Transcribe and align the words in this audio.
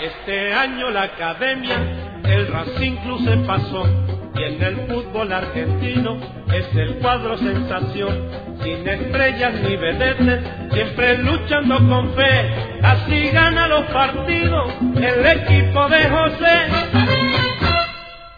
Este 0.00 0.54
año 0.54 0.90
la 0.90 1.02
academia, 1.02 1.76
el 2.24 2.46
Racing 2.46 2.96
Club 3.02 3.22
se 3.22 3.36
pasó. 3.46 3.84
Y 4.34 4.44
en 4.44 4.62
el 4.62 4.76
fútbol 4.86 5.30
argentino 5.30 6.18
es 6.50 6.74
el 6.74 6.94
cuadro 7.00 7.36
sensación, 7.36 8.30
sin 8.62 8.88
estrellas 8.88 9.52
ni 9.60 9.76
vedetes, 9.76 10.42
siempre 10.72 11.18
luchando 11.18 11.76
con 11.86 12.14
fe, 12.14 12.50
así 12.82 13.28
gana 13.28 13.68
los 13.68 13.84
partidos 13.86 14.72
el 14.96 15.26
equipo 15.26 15.88
de 15.90 16.08
José. 16.08 16.56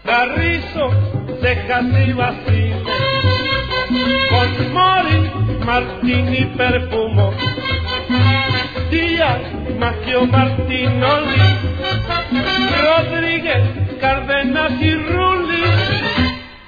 Carrizo, 0.03 0.89
Cejas 1.41 1.85
y 2.05 2.11
Basile, 2.11 2.83
con 4.29 4.73
Mori, 4.73 5.31
Martín 5.65 6.33
y 6.33 6.45
Perfumo, 6.57 7.33
Díaz, 8.91 9.39
Maquio 9.83 10.25
Martinoli, 10.27 11.41
Rodríguez, 12.83 13.63
Cárdenas 13.99 14.71
y 14.81 14.93
Rulli, 14.95 15.63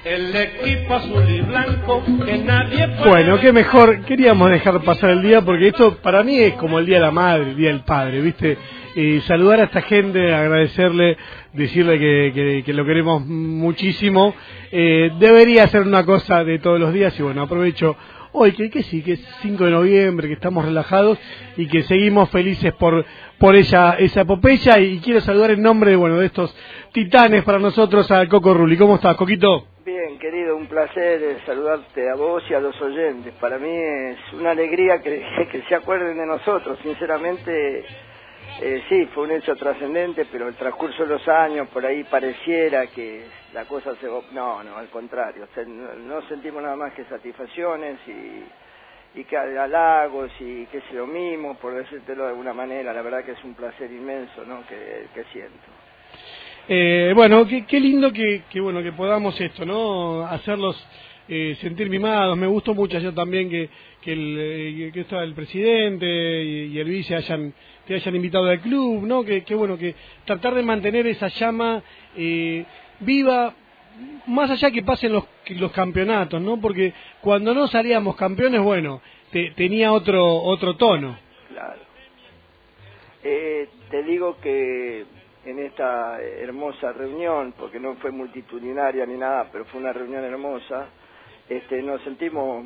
el 0.04 0.36
equipo 0.36 0.96
azul 0.96 1.24
y 1.26 1.40
blanco 1.40 2.02
que 2.26 2.36
nadie 2.36 2.86
puede 2.88 3.08
Bueno, 3.08 3.40
qué 3.40 3.52
mejor, 3.54 4.04
queríamos 4.04 4.50
dejar 4.50 4.82
pasar 4.82 5.10
el 5.12 5.22
día 5.22 5.40
porque 5.40 5.68
esto 5.68 5.96
para 6.02 6.22
mí 6.22 6.38
es 6.38 6.52
como 6.56 6.78
el 6.78 6.84
Día 6.84 6.96
de 6.96 7.02
la 7.06 7.10
Madre, 7.10 7.44
el 7.52 7.56
Día 7.56 7.68
del 7.70 7.84
Padre, 7.84 8.20
¿viste? 8.20 8.58
Y 8.94 9.20
saludar 9.22 9.60
a 9.60 9.64
esta 9.64 9.80
gente, 9.80 10.34
agradecerle, 10.34 11.16
decirle 11.54 11.98
que, 11.98 12.32
que- 12.34 12.62
que 12.66 12.72
lo 12.74 12.84
queremos 12.84 13.24
muchísimo. 13.24 14.34
Eh, 14.70 15.10
debería 15.18 15.66
ser 15.68 15.82
una 15.82 16.04
cosa 16.04 16.44
de 16.44 16.58
todos 16.58 16.78
los 16.78 16.92
días 16.92 17.18
y 17.18 17.22
bueno, 17.22 17.40
aprovecho 17.42 17.96
hoy 18.38 18.52
que, 18.52 18.82
sí, 18.82 19.02
que 19.02 19.14
es 19.14 19.20
5 19.42 19.64
de 19.64 19.70
noviembre, 19.70 20.28
que 20.28 20.34
estamos 20.34 20.64
relajados 20.64 21.18
y 21.56 21.66
que 21.66 21.82
seguimos 21.82 22.30
felices 22.30 22.72
por, 22.74 23.04
por 23.38 23.56
ella, 23.56 23.96
esa 23.98 24.20
epopeya 24.22 24.78
y 24.78 24.98
quiero 25.00 25.20
saludar 25.20 25.52
en 25.52 25.62
nombre 25.62 25.96
bueno, 25.96 26.18
de 26.18 26.26
estos 26.26 26.54
titanes 26.92 27.44
para 27.44 27.58
nosotros 27.58 28.10
a 28.10 28.26
Coco 28.28 28.52
Rulli. 28.54 28.76
¿Cómo 28.76 28.96
estás, 28.96 29.16
Coquito? 29.16 29.66
Bien, 29.84 30.18
querido, 30.18 30.56
un 30.56 30.66
placer 30.66 31.22
eh, 31.22 31.36
saludarte 31.46 32.10
a 32.10 32.16
vos 32.16 32.42
y 32.50 32.54
a 32.54 32.60
los 32.60 32.80
oyentes. 32.82 33.32
Para 33.40 33.58
mí 33.58 33.70
es 33.70 34.18
una 34.34 34.50
alegría 34.50 35.00
que, 35.00 35.22
que 35.52 35.62
se 35.62 35.74
acuerden 35.74 36.18
de 36.18 36.26
nosotros. 36.26 36.78
Sinceramente, 36.82 37.84
eh, 38.60 38.82
sí, 38.88 39.06
fue 39.06 39.24
un 39.24 39.32
hecho 39.32 39.54
trascendente, 39.56 40.26
pero 40.30 40.48
el 40.48 40.54
transcurso 40.54 41.02
de 41.02 41.10
los 41.10 41.28
años, 41.28 41.68
por 41.68 41.84
ahí 41.84 42.04
pareciera 42.04 42.86
que 42.88 43.26
la 43.52 43.64
cosa 43.66 43.94
se... 43.96 44.06
No, 44.32 44.62
no, 44.62 44.76
al 44.76 44.88
contrario. 44.88 45.48
No 45.98 46.22
sentimos 46.22 46.62
nada 46.62 46.76
más 46.76 46.92
que 46.94 47.04
satisfacciones 47.04 47.98
y, 48.06 49.20
y 49.20 49.24
que 49.24 49.36
halagos 49.36 50.30
y 50.40 50.66
que 50.66 50.80
se 50.82 50.94
lo 50.94 51.06
mismo, 51.06 51.56
por 51.58 51.74
decírtelo 51.74 52.24
de 52.24 52.30
alguna 52.30 52.52
manera. 52.52 52.92
La 52.92 53.02
verdad 53.02 53.24
que 53.24 53.32
es 53.32 53.44
un 53.44 53.54
placer 53.54 53.90
inmenso, 53.90 54.44
¿no?, 54.44 54.66
que, 54.66 55.08
que 55.14 55.24
siento. 55.32 55.85
Eh, 56.68 57.12
bueno, 57.14 57.46
qué, 57.46 57.64
qué 57.64 57.78
lindo 57.78 58.12
que, 58.12 58.42
que, 58.50 58.60
bueno 58.60 58.82
que 58.82 58.92
podamos 58.92 59.40
esto, 59.40 59.64
¿no? 59.64 60.26
Hacerlos 60.26 60.76
eh, 61.28 61.56
sentir 61.60 61.88
mimados. 61.88 62.36
Me 62.36 62.46
gustó 62.46 62.74
mucho 62.74 62.98
yo 62.98 63.12
también 63.14 63.48
que 63.48 63.68
que 64.02 64.12
el, 64.12 64.36
eh, 64.38 64.90
que 64.92 65.00
está 65.00 65.22
el 65.24 65.34
presidente 65.34 66.06
y, 66.44 66.78
el 66.78 66.88
vice 66.88 67.14
hayan 67.16 67.52
te 67.86 67.94
hayan 67.94 68.14
invitado 68.16 68.46
al 68.46 68.60
club, 68.60 69.04
¿no? 69.04 69.24
Que, 69.24 69.42
que 69.44 69.54
bueno 69.54 69.76
que 69.78 69.94
tratar 70.24 70.54
de 70.54 70.62
mantener 70.62 71.06
esa 71.06 71.28
llama 71.28 71.82
eh, 72.16 72.64
viva 73.00 73.54
más 74.26 74.50
allá 74.50 74.70
que 74.70 74.82
pasen 74.82 75.12
los 75.12 75.24
los 75.50 75.70
campeonatos, 75.72 76.40
¿no? 76.40 76.60
Porque 76.60 76.92
cuando 77.20 77.54
no 77.54 77.66
salíamos 77.68 78.16
campeones, 78.16 78.60
bueno, 78.60 79.00
te- 79.30 79.52
tenía 79.52 79.92
otro 79.92 80.24
otro 80.24 80.74
tono. 80.76 81.16
Claro. 81.48 81.80
Eh, 83.24 83.68
te 83.90 84.02
digo 84.04 84.36
que 84.40 85.04
en 85.46 85.60
esta 85.60 86.20
hermosa 86.20 86.92
reunión, 86.92 87.54
porque 87.56 87.78
no 87.78 87.94
fue 87.96 88.10
multitudinaria 88.10 89.06
ni 89.06 89.16
nada, 89.16 89.48
pero 89.52 89.64
fue 89.66 89.80
una 89.80 89.92
reunión 89.92 90.24
hermosa, 90.24 90.86
este, 91.48 91.80
nos 91.82 92.02
sentimos 92.02 92.64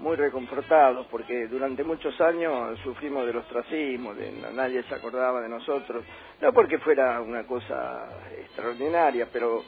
muy 0.00 0.16
reconfortados 0.16 1.06
porque 1.06 1.46
durante 1.46 1.84
muchos 1.84 2.20
años 2.20 2.78
sufrimos 2.80 3.24
del 3.24 3.36
ostracismo, 3.36 4.14
de 4.14 4.32
nadie 4.52 4.82
se 4.82 4.94
acordaba 4.96 5.40
de 5.40 5.48
nosotros, 5.48 6.04
no 6.40 6.52
porque 6.52 6.78
fuera 6.78 7.20
una 7.20 7.44
cosa 7.46 8.08
extraordinaria, 8.36 9.28
pero 9.32 9.62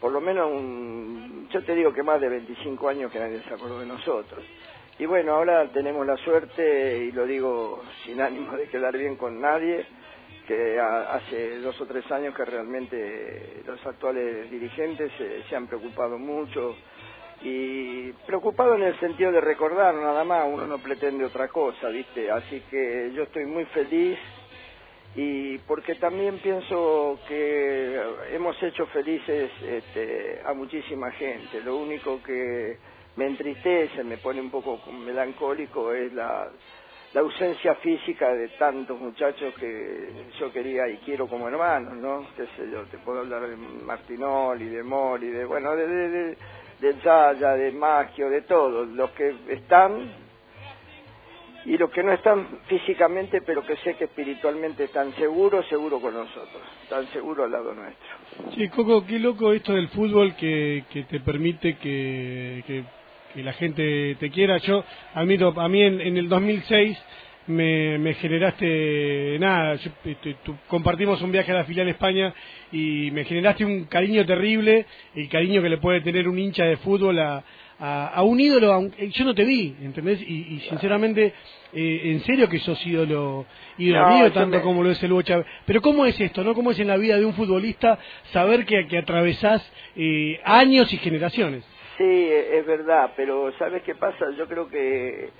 por 0.00 0.10
lo 0.10 0.20
menos 0.20 0.50
un, 0.50 1.48
yo 1.50 1.62
te 1.62 1.74
digo 1.76 1.92
que 1.92 2.02
más 2.02 2.20
de 2.20 2.28
25 2.28 2.88
años 2.88 3.12
que 3.12 3.20
nadie 3.20 3.40
se 3.46 3.54
acordó 3.54 3.78
de 3.78 3.86
nosotros. 3.86 4.44
Y 4.98 5.06
bueno, 5.06 5.34
ahora 5.34 5.68
tenemos 5.72 6.04
la 6.04 6.16
suerte, 6.16 7.04
y 7.04 7.12
lo 7.12 7.26
digo 7.26 7.82
sin 8.04 8.20
ánimo 8.20 8.56
de 8.56 8.68
quedar 8.68 8.96
bien 8.96 9.16
con 9.16 9.40
nadie, 9.40 9.86
hace 10.80 11.58
dos 11.60 11.80
o 11.80 11.86
tres 11.86 12.10
años 12.10 12.34
que 12.34 12.44
realmente 12.44 13.62
los 13.66 13.84
actuales 13.86 14.50
dirigentes 14.50 15.12
eh, 15.18 15.42
se 15.48 15.56
han 15.56 15.66
preocupado 15.66 16.18
mucho 16.18 16.76
y 17.42 18.12
preocupado 18.26 18.76
en 18.76 18.82
el 18.82 18.98
sentido 19.00 19.32
de 19.32 19.40
recordar 19.40 19.94
nada 19.94 20.24
más, 20.24 20.46
uno 20.46 20.66
no 20.66 20.78
pretende 20.78 21.24
otra 21.24 21.48
cosa, 21.48 21.88
¿viste? 21.88 22.30
Así 22.30 22.60
que 22.70 23.10
yo 23.14 23.24
estoy 23.24 23.46
muy 23.46 23.64
feliz 23.66 24.18
y 25.14 25.58
porque 25.58 25.96
también 25.96 26.38
pienso 26.38 27.18
que 27.28 28.00
hemos 28.32 28.62
hecho 28.62 28.86
felices 28.86 29.50
este, 29.60 30.40
a 30.44 30.54
muchísima 30.54 31.10
gente. 31.12 31.60
Lo 31.62 31.76
único 31.76 32.22
que 32.22 32.78
me 33.16 33.26
entristece, 33.26 34.04
me 34.04 34.18
pone 34.18 34.40
un 34.40 34.50
poco 34.50 34.80
melancólico 34.90 35.92
es 35.92 36.12
la, 36.12 36.48
la 37.14 37.20
ausencia 37.20 37.74
física 37.76 38.32
de 38.32 38.48
tantos 38.50 38.98
muchachos 38.98 39.54
que 39.54 40.08
yo 40.38 40.52
quería 40.52 40.88
y 40.88 40.96
quiero 40.98 41.26
como 41.26 41.48
hermanos, 41.48 41.94
¿no? 41.94 42.26
Qué 42.36 42.46
sé 42.56 42.70
yo, 42.70 42.84
te 42.84 42.98
puedo 42.98 43.20
hablar 43.20 43.46
de 43.46 43.56
Martinoli, 43.56 44.66
de 44.66 44.82
Mori, 44.82 45.28
de, 45.28 45.44
bueno, 45.44 45.76
de, 45.76 45.86
de, 45.86 46.08
de, 46.08 46.38
de 46.80 46.94
Yaya, 47.04 47.54
de 47.54 47.72
Maggio, 47.72 48.30
de 48.30 48.42
todos, 48.42 48.88
los 48.88 49.10
que 49.10 49.34
están 49.50 50.10
y 51.64 51.76
los 51.78 51.90
que 51.90 52.02
no 52.02 52.12
están 52.12 52.60
físicamente, 52.66 53.40
pero 53.42 53.62
que 53.64 53.76
sé 53.76 53.94
que 53.94 54.04
espiritualmente 54.04 54.84
están 54.84 55.14
seguros, 55.14 55.66
seguro 55.68 56.00
con 56.00 56.14
nosotros, 56.14 56.62
están 56.82 57.06
seguros 57.12 57.44
al 57.46 57.52
lado 57.52 57.74
nuestro. 57.74 58.08
Sí, 58.54 58.68
Coco, 58.68 59.06
qué 59.06 59.18
loco 59.18 59.52
esto 59.52 59.72
del 59.72 59.88
fútbol 59.88 60.34
que, 60.34 60.84
te 61.08 61.20
permite 61.20 61.76
que, 61.76 62.84
que 63.34 63.42
la 63.42 63.52
gente 63.54 64.16
te 64.20 64.30
quiera. 64.30 64.58
Yo 64.58 64.84
admito, 65.14 65.52
a 65.60 65.68
mí 65.68 65.82
en, 65.82 66.00
en 66.00 66.16
el 66.16 66.28
2006 66.28 67.02
me, 67.48 67.98
me 67.98 68.14
generaste 68.14 69.36
nada, 69.40 69.74
yo, 69.76 69.90
este, 70.04 70.36
tú- 70.44 70.56
compartimos 70.68 71.20
un 71.22 71.32
viaje 71.32 71.50
a 71.52 71.56
la 71.56 71.64
filial 71.64 71.88
España 71.88 72.32
y 72.70 73.10
me 73.10 73.24
generaste 73.24 73.64
un 73.64 73.84
cariño 73.86 74.24
terrible, 74.24 74.86
el 75.14 75.28
cariño 75.28 75.60
que 75.62 75.68
le 75.68 75.78
puede 75.78 76.00
tener 76.02 76.28
un 76.28 76.38
hincha 76.38 76.64
de 76.64 76.76
fútbol 76.76 77.18
a, 77.18 77.42
a, 77.80 78.06
a 78.14 78.22
un 78.22 78.38
ídolo, 78.38 78.72
aunque 78.72 79.08
yo 79.10 79.24
no 79.24 79.34
te 79.34 79.44
vi, 79.44 79.74
¿entendés? 79.82 80.20
Y, 80.20 80.54
y 80.54 80.60
sinceramente, 80.68 81.32
eh, 81.72 82.00
en 82.04 82.20
serio 82.20 82.48
que 82.48 82.60
sos 82.60 82.86
ídolo, 82.86 83.44
ídolo 83.76 84.02
No, 84.06 84.14
mío, 84.18 84.32
tanto 84.32 84.58
me- 84.58 84.62
como 84.62 84.84
lo 84.84 84.90
es 84.92 85.02
el 85.02 85.10
Hugo 85.10 85.22
Chávez. 85.22 85.46
Pero 85.66 85.82
¿cómo 85.82 86.06
es 86.06 86.20
esto, 86.20 86.44
no? 86.44 86.54
¿Cómo 86.54 86.70
es 86.70 86.78
en 86.78 86.86
la 86.86 86.96
vida 86.96 87.16
de 87.18 87.24
un 87.26 87.34
futbolista 87.34 87.98
saber 88.32 88.64
que, 88.66 88.86
que 88.86 88.98
atravesás 88.98 89.68
eh, 89.96 90.38
años 90.44 90.92
y 90.92 90.98
generaciones? 90.98 91.64
Sí, 92.02 92.06
e- 92.08 92.58
es 92.58 92.66
verdad, 92.66 93.12
pero 93.16 93.52
¿sabes 93.58 93.84
qué 93.84 93.94
pasa? 93.94 94.30
Yo 94.36 94.48
creo 94.48 94.68
que 94.68 95.30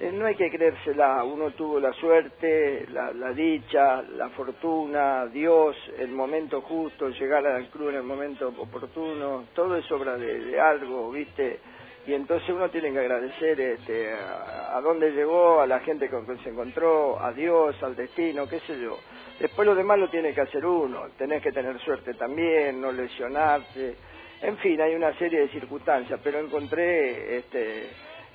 eh, 0.00 0.12
no 0.12 0.26
hay 0.26 0.34
que 0.36 0.50
creérsela. 0.50 1.24
Uno 1.24 1.52
tuvo 1.52 1.80
la 1.80 1.92
suerte, 1.94 2.86
la, 2.90 3.12
dicha, 3.34 4.02
la 4.16 4.30
fortuna, 4.30 5.26
Dios, 5.28 5.76
el 5.98 6.10
momento 6.10 6.62
justo, 6.62 7.08
llegar 7.10 7.46
al 7.46 7.68
club 7.70 7.90
en 7.90 7.96
el 7.96 8.02
momento 8.02 8.48
oportuno. 8.48 9.46
Todo 9.54 9.76
es 9.76 9.90
obra 9.92 10.18
de, 10.18 10.40
de 10.46 10.60
algo, 10.60 11.12
¿viste? 11.12 11.60
Y 12.08 12.14
entonces 12.14 12.50
uno 12.50 12.68
tiene 12.70 12.92
que 12.92 13.00
agradecer 13.00 13.60
este, 13.60 14.12
a, 14.12 14.76
a 14.76 14.82
dónde 14.82 15.12
llegó, 15.12 15.60
a 15.60 15.68
la 15.68 15.80
gente 15.80 16.10
con 16.10 16.26
quien 16.26 16.38
se 16.44 16.50
encontró, 16.50 17.22
a 17.22 17.32
Dios, 17.32 17.80
al 17.84 17.96
destino, 17.96 18.48
qué 18.48 18.60
sé 18.62 18.80
yo. 18.80 18.98
Después 19.40 19.66
lo 19.68 19.76
demás 19.76 20.00
lo 20.00 20.10
tiene 20.10 20.34
que 20.34 20.42
hacer 20.42 20.66
uno. 20.66 21.10
Tenés 21.18 21.42
que 21.44 21.52
tener 21.52 21.78
suerte 21.80 22.14
también, 22.14 22.80
no 22.80 22.92
lesionarte. 22.92 23.96
En 24.40 24.56
fin, 24.58 24.80
hay 24.80 24.94
una 24.94 25.12
serie 25.18 25.40
de 25.40 25.48
circunstancias, 25.48 26.20
pero 26.22 26.38
encontré 26.38 27.38
este, 27.38 27.90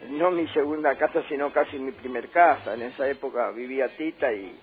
no 0.09 0.31
mi 0.31 0.45
segunda 0.49 0.95
casa, 0.97 1.23
sino 1.29 1.51
casi 1.53 1.79
mi 1.79 1.93
primer 1.93 2.29
casa. 2.29 2.73
En 2.73 2.81
esa 2.81 3.07
época 3.07 3.51
vivía 3.51 3.87
Tita 3.95 4.33
y 4.33 4.53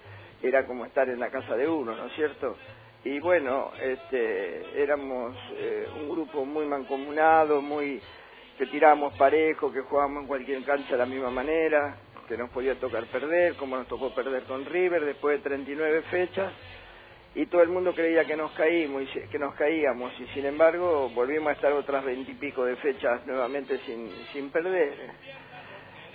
era 0.43 0.67
como 0.67 0.85
estar 0.85 1.09
en 1.09 1.19
la 1.19 1.31
casa 1.31 1.57
de 1.57 1.67
uno, 1.67 1.97
¿no 1.97 2.07
es 2.07 2.13
cierto? 2.13 2.57
Y 3.05 3.19
bueno, 3.21 3.71
este, 3.81 4.83
éramos 4.83 5.35
eh, 5.57 5.89
un 6.03 6.11
grupo 6.11 6.45
muy 6.45 6.67
mancomunado, 6.67 7.63
muy 7.63 8.01
que 8.59 8.67
tirábamos 8.67 9.17
parejo, 9.17 9.73
que 9.73 9.81
jugábamos 9.81 10.23
en 10.23 10.29
cualquier 10.29 10.63
cancha 10.65 10.93
de 10.93 10.99
la 10.99 11.07
misma 11.07 11.31
manera, 11.31 11.97
que 12.29 12.37
nos 12.37 12.51
podía 12.51 12.75
tocar 12.75 13.07
perder, 13.07 13.55
como 13.55 13.79
nos 13.79 13.89
tocó 13.89 14.15
perder 14.15 14.43
con 14.43 14.67
River 14.67 15.07
después 15.07 15.39
de 15.39 15.49
39 15.49 16.03
fechas 16.11 16.53
y 17.35 17.47
todo 17.47 17.63
el 17.63 17.69
mundo 17.69 17.95
creía 17.95 18.25
que 18.25 18.37
nos 18.37 18.51
caímos 18.53 19.05
y 19.05 19.21
que 19.29 19.39
nos 19.39 19.55
caíamos 19.55 20.13
y 20.21 20.27
sin 20.35 20.47
embargo 20.47 21.09
volvimos 21.11 21.51
a 21.51 21.53
estar 21.53 21.73
otras 21.73 22.05
veintipico 22.05 22.65
de 22.65 22.77
fechas 22.77 23.25
nuevamente 23.27 23.79
sin, 23.87 24.11
sin 24.33 24.51
perder 24.51 24.93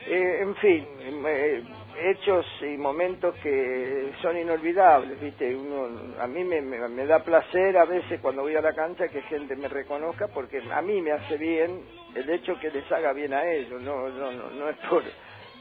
Eh, 0.07 0.38
en 0.41 0.56
fin 0.57 0.85
eh, 1.25 1.63
hechos 1.97 2.45
y 2.62 2.77
momentos 2.77 3.33
que 3.41 4.12
son 4.21 4.38
inolvidables, 4.38 5.19
¿viste? 5.19 5.56
Uno, 5.56 5.89
a 6.21 6.27
mí 6.27 6.44
me, 6.44 6.62
me, 6.62 7.06
da 7.07 7.23
placer 7.23 7.75
a 7.75 7.85
veces 7.85 8.19
cuando 8.21 8.44
voy 8.44 8.56
a 8.56 8.62
la 8.62 8.73
cancha 8.73 9.07
que 9.07 9.23
gente 9.23 9.56
me 9.56 9.67
reconozca 9.67 10.27
porque 10.27 10.62
a 10.71 10.81
mí 10.83 11.01
me 11.01 11.12
hace 11.12 11.38
bien 11.38 11.81
el 12.13 12.29
hecho 12.29 12.59
que 12.59 12.69
les 12.69 12.91
haga 12.91 13.13
bien 13.13 13.33
a 13.33 13.51
ellos, 13.51 13.81
no, 13.81 14.07
no, 14.09 14.31
no, 14.31 14.50
no 14.51 14.69
es 14.69 14.77
por, 14.88 15.03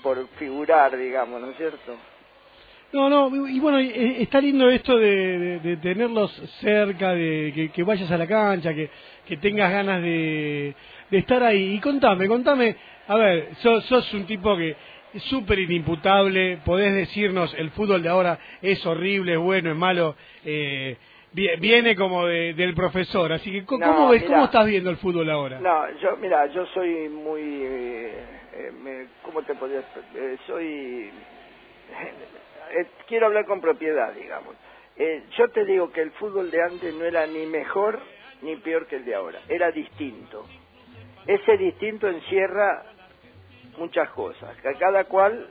por 0.02 0.28
figurar, 0.36 0.94
digamos, 0.94 1.40
¿no 1.40 1.50
es 1.50 1.56
cierto? 1.56 1.96
No, 2.94 3.10
no, 3.10 3.48
y 3.48 3.58
bueno, 3.58 3.80
está 3.80 4.40
lindo 4.40 4.70
esto 4.70 4.96
de, 4.96 5.78
tenerlos 5.82 6.30
cerca, 6.60 7.12
de 7.12 7.72
que, 7.74 7.82
vayas 7.82 8.08
a 8.08 8.16
la 8.16 8.28
cancha, 8.28 8.72
que, 8.72 8.88
que 9.26 9.36
tengas 9.38 9.72
ganas 9.72 10.00
de, 10.00 10.72
de 11.10 11.18
estar 11.18 11.42
ahí. 11.42 11.74
Y 11.74 11.80
contame, 11.80 12.28
contame, 12.28 12.76
a 13.08 13.16
ver, 13.16 13.56
sos, 13.56 13.84
sos 13.86 14.14
un 14.14 14.26
tipo 14.26 14.56
que 14.56 14.76
es 15.12 15.24
súper 15.24 15.58
inimputable, 15.58 16.60
podés 16.64 16.94
decirnos, 16.94 17.52
el 17.58 17.72
fútbol 17.72 18.00
de 18.00 18.10
ahora 18.10 18.38
es 18.62 18.86
horrible, 18.86 19.32
es 19.32 19.40
bueno, 19.40 19.72
es 19.72 19.76
malo, 19.76 20.14
eh, 20.44 20.96
viene 21.32 21.96
como 21.96 22.26
del 22.26 22.74
profesor, 22.76 23.32
así 23.32 23.50
que 23.50 23.64
¿cómo, 23.64 24.10
ves, 24.10 24.22
cómo 24.22 24.44
estás 24.44 24.66
viendo 24.66 24.90
el 24.90 24.98
fútbol 24.98 25.28
ahora? 25.30 25.58
No, 25.58 25.90
yo, 25.98 26.16
mira, 26.18 26.46
yo 26.46 26.64
soy 26.66 27.08
muy, 27.08 27.42
eh, 27.42 28.24
eh 28.54 29.06
¿cómo 29.24 29.42
te 29.42 29.56
podrías, 29.56 29.84
eh, 32.74 32.86
quiero 33.06 33.26
hablar 33.26 33.46
con 33.46 33.60
propiedad, 33.60 34.12
digamos. 34.12 34.54
yo 35.36 35.48
te 35.48 35.64
digo 35.64 35.90
que 35.90 36.02
el 36.02 36.12
fútbol 36.12 36.50
de 36.50 36.62
antes 36.62 36.94
no 36.94 37.04
era 37.04 37.26
ni 37.26 37.46
mejor 37.46 38.00
ni 38.42 38.56
peor 38.56 38.86
que 38.86 38.96
el 38.96 39.04
de 39.04 39.14
ahora, 39.14 39.40
era 39.48 39.70
distinto. 39.70 40.46
Ese 41.26 41.56
distinto 41.56 42.08
encierra 42.08 42.84
muchas 43.78 44.10
cosas, 44.10 44.56
que 44.58 44.74
cada 44.74 45.04
cual 45.04 45.48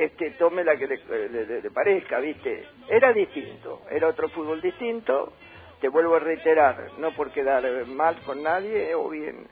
este 0.00 0.32
tome 0.32 0.64
la 0.64 0.76
que 0.76 0.86
le, 0.86 1.70
parezca, 1.70 2.20
¿viste? 2.20 2.64
Era 2.88 3.12
distinto, 3.12 3.82
era 3.90 4.08
otro 4.08 4.28
fútbol 4.28 4.60
distinto, 4.60 5.32
te 5.80 5.88
vuelvo 5.88 6.16
a 6.16 6.20
reiterar, 6.20 6.90
no 6.98 7.12
por 7.12 7.30
quedar 7.30 7.64
mal 7.86 8.16
con 8.26 8.42
nadie 8.42 8.94
o 8.94 9.08
bien, 9.08 9.46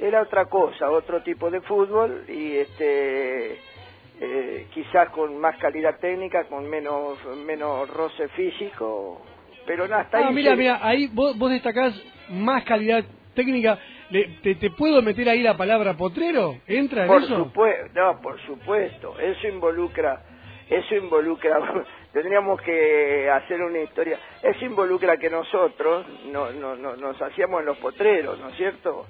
era 0.00 0.22
otra 0.22 0.46
cosa, 0.46 0.90
otro 0.90 1.22
tipo 1.22 1.50
de 1.50 1.60
fútbol 1.60 2.24
y 2.28 2.56
este 2.56 3.58
eh, 4.20 4.66
quizás 4.72 5.10
con 5.10 5.38
más 5.38 5.56
calidad 5.58 5.98
técnica, 5.98 6.44
con 6.44 6.68
menos 6.68 7.18
menos 7.44 7.88
roce 7.90 8.28
físico, 8.28 9.20
pero 9.66 9.88
nada, 9.88 10.02
está 10.02 10.28
ah, 10.28 10.30
Mira, 10.30 10.54
mira, 10.56 10.78
ahí 10.82 11.08
vos, 11.12 11.36
vos 11.38 11.50
destacás 11.50 11.94
más 12.28 12.64
calidad 12.64 13.04
técnica 13.34 13.78
te, 14.10 14.70
puedo 14.70 15.02
meter 15.02 15.28
ahí 15.28 15.42
la 15.42 15.56
palabra 15.56 15.96
potrero? 15.96 16.56
¿Entra 16.66 17.02
en 17.02 17.08
por 17.08 17.22
eso? 17.22 17.36
Supuesto, 17.36 17.90
no, 17.94 18.20
por 18.20 18.40
supuesto. 18.42 19.18
Eso 19.18 19.48
involucra, 19.48 20.22
eso 20.68 20.94
involucra, 20.94 21.58
tendríamos 22.12 22.60
que 22.62 23.28
hacer 23.30 23.60
una 23.60 23.80
historia. 23.80 24.18
Eso 24.42 24.64
involucra 24.64 25.16
que 25.16 25.30
nosotros 25.30 26.06
no, 26.26 26.50
no, 26.52 26.76
no, 26.76 26.96
nos 26.96 27.20
hacíamos 27.20 27.64
los 27.64 27.78
potreros, 27.78 28.38
¿no 28.38 28.50
es 28.50 28.56
cierto? 28.56 29.06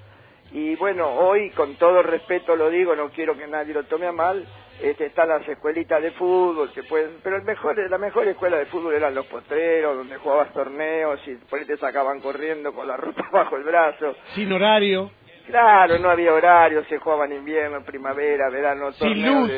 Y 0.53 0.77
bueno, 0.77 1.09
hoy, 1.09 1.51
con 1.51 1.75
todo 1.77 2.03
respeto 2.03 2.55
lo 2.55 2.71
digo, 2.71 2.95
no 2.95 3.11
quiero 3.11 3.37
que 3.37 3.47
nadie 3.47 3.75
lo 3.75 3.85
tome 3.85 4.06
a 4.06 4.12
mal, 4.12 4.47
este, 4.81 5.06
están 5.06 5.29
las 5.29 5.47
escuelitas 5.49 6.03
de 6.03 6.11
fútbol, 6.12 6.73
que 6.73 6.82
pueden, 6.82 7.19
pero 7.23 7.37
el 7.37 7.43
mejor, 7.43 7.79
la 7.91 7.99
mejor 7.99 8.26
escuela 8.29 8.59
de 8.59 8.67
fútbol 8.67 8.94
eran 8.94 9.15
los 9.15 9.26
potreros, 9.26 9.97
donde 9.97 10.17
jugabas 10.17 10.53
torneos 10.53 11.21
y 11.26 11.37
por 11.49 11.59
ahí 11.59 11.67
te 11.67 11.76
sacaban 11.76 12.21
corriendo 12.21 12.73
con 12.73 12.87
la 12.88 12.97
ropa 12.97 13.29
bajo 13.32 13.56
el 13.56 13.65
brazo. 13.65 14.17
Sin 14.35 14.53
horario. 14.53 15.11
Claro, 15.47 15.99
no 15.99 16.11
había 16.11 16.32
horario, 16.32 16.85
se 16.85 16.99
jugaba 16.99 17.26
en 17.26 17.35
invierno, 17.35 17.82
primavera, 17.85 18.49
verano, 18.50 18.93
Sin 18.93 19.25
luz. 19.25 19.50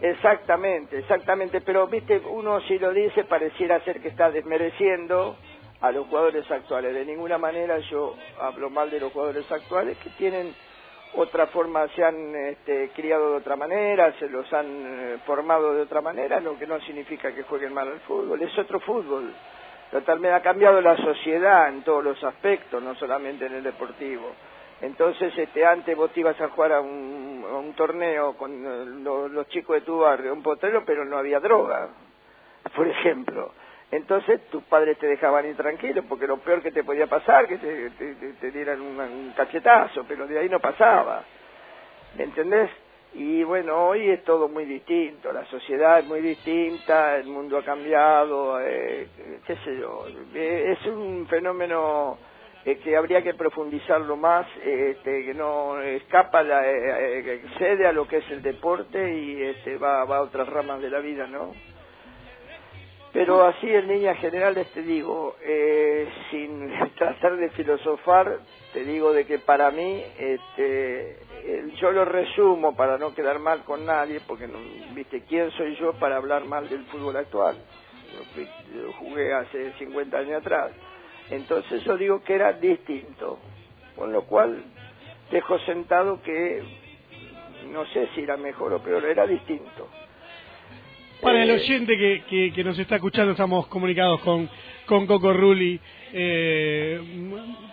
Exactamente, 0.00 0.98
exactamente, 0.98 1.60
pero 1.60 1.86
viste, 1.86 2.20
uno 2.28 2.60
si 2.62 2.76
lo 2.78 2.92
dice 2.92 3.22
pareciera 3.24 3.78
ser 3.84 4.00
que 4.00 4.08
está 4.08 4.32
desmereciendo 4.32 5.36
a 5.80 5.92
los 5.92 6.08
jugadores 6.08 6.50
actuales. 6.50 6.92
De 6.94 7.04
ninguna 7.04 7.38
manera 7.38 7.78
yo 7.90 8.16
hablo 8.40 8.68
mal 8.68 8.90
de 8.90 8.98
los 8.98 9.12
jugadores 9.12 9.50
actuales 9.50 9.96
que 9.98 10.10
tienen 10.10 10.54
otra 11.14 11.46
forma, 11.48 11.86
se 11.88 12.02
han 12.02 12.34
este, 12.34 12.90
criado 12.90 13.32
de 13.32 13.36
otra 13.38 13.56
manera, 13.56 14.12
se 14.18 14.28
los 14.28 14.50
han 14.52 14.66
eh, 14.66 15.18
formado 15.26 15.74
de 15.74 15.82
otra 15.82 16.00
manera, 16.00 16.40
lo 16.40 16.58
que 16.58 16.66
no 16.66 16.80
significa 16.80 17.34
que 17.34 17.42
jueguen 17.42 17.74
mal 17.74 17.88
al 17.88 18.00
fútbol, 18.00 18.40
es 18.40 18.56
otro 18.58 18.80
fútbol. 18.80 19.32
Totalmente 19.90 20.34
ha 20.34 20.40
cambiado 20.40 20.80
la 20.80 20.96
sociedad 20.96 21.68
en 21.68 21.82
todos 21.82 22.02
los 22.02 22.24
aspectos, 22.24 22.82
no 22.82 22.94
solamente 22.94 23.44
en 23.44 23.56
el 23.56 23.62
deportivo. 23.62 24.30
Entonces, 24.80 25.36
este, 25.36 25.64
antes 25.64 25.96
vos 25.96 26.10
te 26.12 26.20
ibas 26.20 26.40
a 26.40 26.48
jugar 26.48 26.72
a 26.72 26.80
un, 26.80 27.74
torneo 27.76 28.36
con 28.36 28.52
eh, 28.52 29.28
los 29.30 29.48
chicos 29.48 29.76
de 29.76 29.80
tu 29.82 29.98
barrio, 29.98 30.32
un 30.32 30.42
potrero, 30.42 30.82
pero 30.84 31.04
no 31.04 31.18
había 31.18 31.40
droga, 31.40 31.88
por 32.76 32.86
ejemplo. 32.86 33.52
Entonces 33.92 34.40
tus 34.50 34.62
padres 34.64 34.96
te 34.98 35.06
dejaban 35.06 35.46
ir 35.46 35.54
tranquilo, 35.54 36.02
porque 36.08 36.26
lo 36.26 36.38
peor 36.38 36.62
que 36.62 36.72
te 36.72 36.82
podía 36.82 37.06
pasar, 37.06 37.46
que 37.46 37.58
te, 37.58 37.90
te, 38.40 38.50
dieran 38.50 38.80
un, 38.80 39.34
cachetazo, 39.36 40.04
pero 40.08 40.26
de 40.26 40.38
ahí 40.38 40.48
no 40.48 40.60
pasaba. 40.60 41.22
¿Me 42.16 42.24
entendés? 42.24 42.70
Y 43.12 43.42
bueno, 43.44 43.88
hoy 43.88 44.08
es 44.08 44.24
todo 44.24 44.48
muy 44.48 44.64
distinto, 44.64 45.30
la 45.30 45.44
sociedad 45.44 45.98
es 45.98 46.06
muy 46.06 46.22
distinta, 46.22 47.16
el 47.16 47.26
mundo 47.26 47.58
ha 47.58 47.62
cambiado, 47.62 48.58
eh, 48.62 49.08
qué 49.46 49.56
sé 49.56 49.76
yo, 49.78 50.06
eh, 50.34 50.74
es 50.74 50.86
un 50.86 51.26
fenómeno 51.28 52.16
eh, 52.64 52.78
que 52.78 52.96
habría 52.96 53.20
que 53.22 53.34
profundizarlo 53.34 54.16
más, 54.16 54.46
este, 54.64 55.26
que 55.26 55.34
no 55.34 55.78
escapa, 55.82 56.42
la, 56.42 56.66
excede 56.66 57.86
a 57.86 57.92
lo 57.92 58.08
que 58.08 58.16
es 58.18 58.30
el 58.30 58.40
deporte 58.40 59.14
y 59.14 59.42
este, 59.42 59.76
va, 59.76 60.06
va 60.06 60.16
a 60.16 60.22
otras 60.22 60.48
ramas 60.48 60.80
de 60.80 60.88
la 60.88 61.00
vida, 61.00 61.26
¿no? 61.26 61.52
Pero 63.12 63.44
así 63.44 63.68
en 63.68 63.88
líneas 63.88 64.18
generales 64.18 64.68
te 64.72 64.82
digo, 64.82 65.36
eh, 65.42 66.08
sin 66.30 66.72
tratar 66.96 67.36
de 67.36 67.50
filosofar, 67.50 68.38
te 68.72 68.84
digo 68.84 69.12
de 69.12 69.26
que 69.26 69.38
para 69.38 69.70
mí, 69.70 70.02
este, 70.18 71.18
yo 71.76 71.92
lo 71.92 72.06
resumo 72.06 72.74
para 72.74 72.96
no 72.96 73.14
quedar 73.14 73.38
mal 73.38 73.64
con 73.64 73.84
nadie, 73.84 74.20
porque, 74.26 74.48
no, 74.48 74.58
viste, 74.94 75.22
¿quién 75.28 75.50
soy 75.52 75.76
yo 75.76 75.92
para 75.94 76.16
hablar 76.16 76.46
mal 76.46 76.68
del 76.70 76.84
fútbol 76.86 77.16
actual? 77.16 77.56
Yo, 78.74 78.92
jugué 78.92 79.32
hace 79.34 79.72
50 79.72 80.16
años 80.16 80.40
atrás. 80.40 80.72
Entonces 81.30 81.84
yo 81.84 81.96
digo 81.96 82.22
que 82.22 82.34
era 82.34 82.54
distinto, 82.54 83.38
con 83.94 84.12
lo 84.12 84.22
cual 84.24 84.62
dejo 85.30 85.58
sentado 85.60 86.22
que 86.22 86.62
no 87.70 87.86
sé 87.86 88.08
si 88.14 88.22
era 88.22 88.36
mejor 88.36 88.72
o 88.72 88.82
peor, 88.82 89.04
era 89.04 89.26
distinto. 89.26 89.88
Para 91.22 91.44
el 91.44 91.50
eh, 91.50 91.54
oyente 91.54 91.96
que, 92.28 92.52
que, 92.52 92.64
nos 92.64 92.76
está 92.76 92.96
escuchando, 92.96 93.30
estamos 93.30 93.68
comunicados 93.68 94.20
con, 94.22 94.50
con 94.86 95.06
Coco 95.06 95.32
Rulli, 95.32 95.78
eh, 96.12 97.00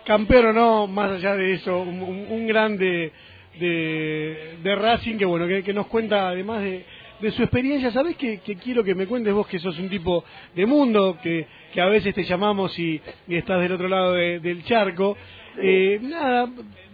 campeón 0.06 0.46
o 0.46 0.54
no, 0.54 0.88
más 0.88 1.14
allá 1.14 1.36
de 1.36 1.54
eso, 1.54 1.80
un, 1.80 2.46
grande 2.46 3.12
de, 3.60 4.76
Racing 4.76 5.18
que 5.18 5.26
bueno 5.26 5.48
que, 5.48 5.74
nos 5.74 5.88
cuenta 5.88 6.30
además 6.30 6.62
de, 6.62 6.86
de 7.22 7.32
su 7.32 7.42
experiencia. 7.42 7.92
Sabes 7.92 8.18
que, 8.18 8.38
quiero 8.64 8.84
que 8.84 8.94
me 8.94 9.08
cuentes 9.08 9.34
vos 9.34 9.48
que 9.48 9.58
sos 9.58 9.80
un 9.80 9.90
tipo 9.90 10.24
de 10.56 10.68
mundo, 10.68 11.18
que, 11.24 11.48
que 11.74 11.82
a 11.82 11.88
veces 11.88 12.14
te 12.14 12.26
llamamos 12.26 12.78
y, 12.78 13.02
estás 13.28 13.60
del 13.62 13.72
otro 13.72 13.88
lado 13.88 14.14
del 14.14 14.64
charco. 14.66 15.18
Eh, 15.58 15.98
nada, 16.04 16.48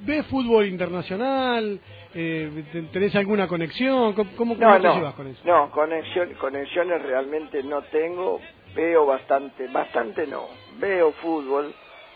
ves 0.06 0.26
fútbol 0.28 0.68
internacional, 0.68 1.82
eh, 2.18 2.88
¿Tenés 2.94 3.14
alguna 3.16 3.46
conexión? 3.46 4.14
¿Cómo, 4.14 4.56
no, 4.56 4.82
te 4.82 4.88
llevas 4.88 5.14
con 5.16 5.28
eso? 5.28 5.42
No, 5.44 5.70
conexión, 5.70 6.34
conexiones 6.36 7.02
realmente 7.02 7.62
no 7.62 7.82
tengo. 7.84 8.40
Veo 8.74 9.06
bastante, 9.06 9.68
bastante 9.68 10.26
no. 10.26 10.48
Veo 10.80 11.12
fútbol. 11.12 11.74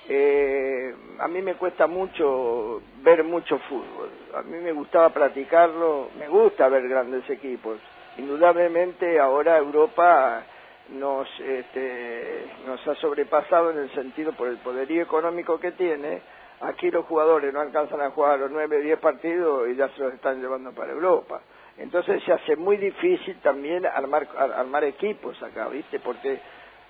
Eh, 0.08 0.96
a 1.20 1.28
mí 1.28 1.42
me 1.42 1.56
cuesta 1.56 1.86
mucho 1.86 2.82
ver 3.04 3.26
mucho 3.26 3.60
fútbol. 3.70 4.10
A 4.36 4.42
mí 4.42 4.58
me 4.58 4.72
gustaba 4.72 5.10
practicarlo. 5.10 6.10
Me 6.18 6.30
gusta 6.30 6.70
ver 6.70 6.88
grandes 6.88 7.30
equipos. 7.30 7.78
Indudablemente 8.18 9.20
ahora 9.20 9.58
Europa 9.58 10.46
nos, 10.94 11.28
este, 11.42 12.46
nos 12.66 12.88
ha 12.88 12.96
sobrepasado 12.96 13.72
en 13.72 13.80
el 13.80 13.94
sentido 13.94 14.32
por 14.32 14.48
el 14.48 14.58
poderío 14.60 15.04
económico 15.04 15.60
que 15.60 15.74
tiene 15.74 16.22
Aquí 16.62 16.92
los 16.92 17.06
jugadores 17.06 17.54
no 17.54 17.62
alcanzan 17.62 18.02
a 18.02 18.12
jugar 18.12 18.40
los 18.40 18.52
nueve, 18.52 18.82
diez 18.82 19.00
partidos 19.00 19.70
y 19.70 19.76
ya 19.76 19.88
se 19.90 20.02
los 20.02 20.14
están 20.14 20.42
llevando 20.42 20.74
para 20.74 20.92
Europa. 20.92 21.42
Entonces 21.78 22.22
se 22.24 22.34
hace 22.34 22.58
muy 22.58 22.76
difícil 22.76 23.40
también 23.42 23.86
armar, 23.86 24.84
equipos 24.84 25.42
acá, 25.42 25.70
¿viste? 25.70 26.02
Porque 26.02 26.38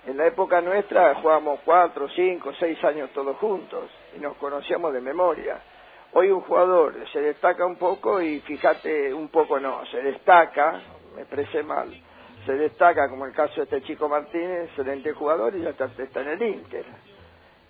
en 0.06 0.16
la 0.16 0.26
época 0.26 0.60
nuestra 0.60 1.14
jugábamos 1.14 1.60
cuatro, 1.64 2.08
cinco, 2.08 2.52
seis 2.58 2.82
años 2.82 3.10
todos 3.10 3.36
juntos 3.36 3.88
y 4.16 4.18
nos 4.18 4.36
conocíamos 4.38 4.92
de 4.92 5.00
memoria. 5.00 5.60
Hoy 6.14 6.32
un 6.32 6.40
jugador 6.40 6.94
se 7.12 7.20
destaca 7.20 7.64
un 7.64 7.76
poco 7.76 8.20
y 8.20 8.40
fíjate, 8.40 9.14
un 9.14 9.28
poco 9.28 9.60
no, 9.60 9.86
se 9.86 10.02
destaca, 10.02 10.80
me 11.14 11.22
expresé 11.22 11.62
mal, 11.62 11.88
se 12.44 12.54
destaca 12.54 13.08
como 13.08 13.26
el 13.26 13.32
caso 13.32 13.54
de 13.54 13.62
este 13.62 13.82
chico 13.82 14.08
Martínez, 14.08 14.70
excelente 14.70 15.12
jugador 15.12 15.54
y 15.54 15.62
ya 15.62 15.70
está, 15.70 15.84
está 15.96 16.22
en 16.22 16.28
el 16.28 16.42
Inter. 16.42 16.84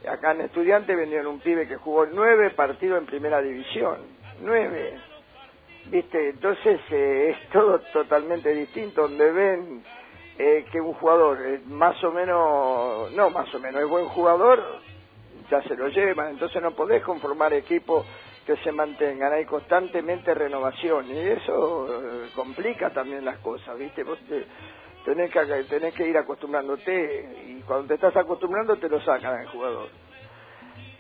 Acá 0.09 0.33
en 0.33 0.43
Estudiante 0.43 0.95
vendieron 0.95 1.27
un 1.27 1.41
pibe 1.41 1.69
que 1.69 1.77
jugó 1.77 2.07
nueve 2.07 2.51
partidos 2.51 2.99
en 2.99 3.07
primera 3.07 3.41
división. 3.43 3.99
Nueve. 4.41 4.99
¿viste? 5.87 6.31
Entonces 6.31 6.81
eh, 6.91 7.31
es 7.31 7.51
todo 7.51 7.81
totalmente 7.93 8.51
distinto, 8.55 9.03
donde 9.03 9.33
ven 9.33 9.83
eh, 10.39 10.65
que 10.71 10.81
un 10.81 10.95
jugador 10.95 11.39
más 11.67 12.03
o 12.05 12.13
menos, 12.13 13.13
no 13.13 13.31
más 13.31 13.53
o 13.55 13.59
menos, 13.59 13.83
es 13.83 13.89
buen 13.89 14.07
jugador, 14.07 14.63
ya 15.51 15.63
se 15.63 15.77
lo 15.77 15.89
llevan, 15.89 16.31
entonces 16.31 16.63
no 16.63 16.73
podés 16.73 17.03
conformar 17.03 17.53
equipos 17.53 18.07
que 18.47 18.57
se 18.59 18.73
mantengan, 18.73 19.33
hay 19.33 19.45
constantemente 19.45 20.33
renovación 20.35 21.11
y 21.11 21.19
eso 21.19 21.89
eh, 21.89 22.29
complica 22.35 22.91
también 22.91 23.25
las 23.25 23.39
cosas, 23.39 23.79
¿viste? 23.79 24.03
Vos 24.03 24.19
tenés, 25.05 25.31
que, 25.31 25.65
tenés 25.69 25.95
que 25.95 26.09
ir 26.09 26.17
acostumbrándote 26.17 27.50
cuando 27.71 27.87
te 27.87 27.95
estás 27.95 28.17
acostumbrando 28.17 28.75
te 28.79 28.89
lo 28.89 29.01
sacan 29.01 29.43
el 29.43 29.47
jugador. 29.47 29.89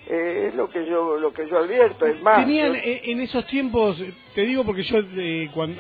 Eh, 0.07 0.47
es 0.49 0.55
lo 0.55 0.71
que 0.71 0.87
yo 0.87 1.17
lo 1.17 1.33
que 1.33 1.49
yo 1.49 1.59
advierto 1.59 2.07
es 2.07 2.23
más 2.23 2.45
tenían 2.45 2.77
eh, 2.77 3.03
en 3.07 3.21
esos 3.21 3.45
tiempos 3.49 4.00
te 4.35 4.43
digo 4.43 4.65
porque 4.65 4.85
yo 4.85 4.99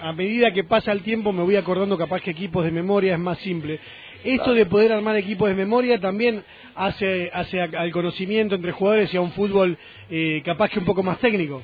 a 0.02 0.12
medida 0.12 0.52
que 0.52 0.64
pasa 0.64 0.90
el 0.90 1.02
tiempo 1.02 1.32
me 1.32 1.44
voy 1.44 1.54
acordando 1.54 1.96
capaz 1.96 2.20
que 2.20 2.32
equipos 2.32 2.64
de 2.64 2.72
memoria 2.72 3.14
es 3.14 3.20
más 3.20 3.38
simple 3.38 3.78
esto 4.24 4.52
de 4.52 4.66
poder 4.66 4.92
armar 4.92 5.16
equipos 5.16 5.48
de 5.48 5.54
memoria 5.54 6.00
también 6.00 6.44
hace, 6.74 7.30
hace 7.32 7.60
al 7.60 7.92
conocimiento 7.92 8.56
entre 8.56 8.72
jugadores 8.72 9.14
y 9.14 9.16
a 9.16 9.20
un 9.20 9.32
fútbol 9.32 9.78
eh, 10.10 10.42
capaz 10.44 10.70
que 10.70 10.80
un 10.80 10.84
poco 10.84 11.02
más 11.02 11.18
técnico. 11.20 11.62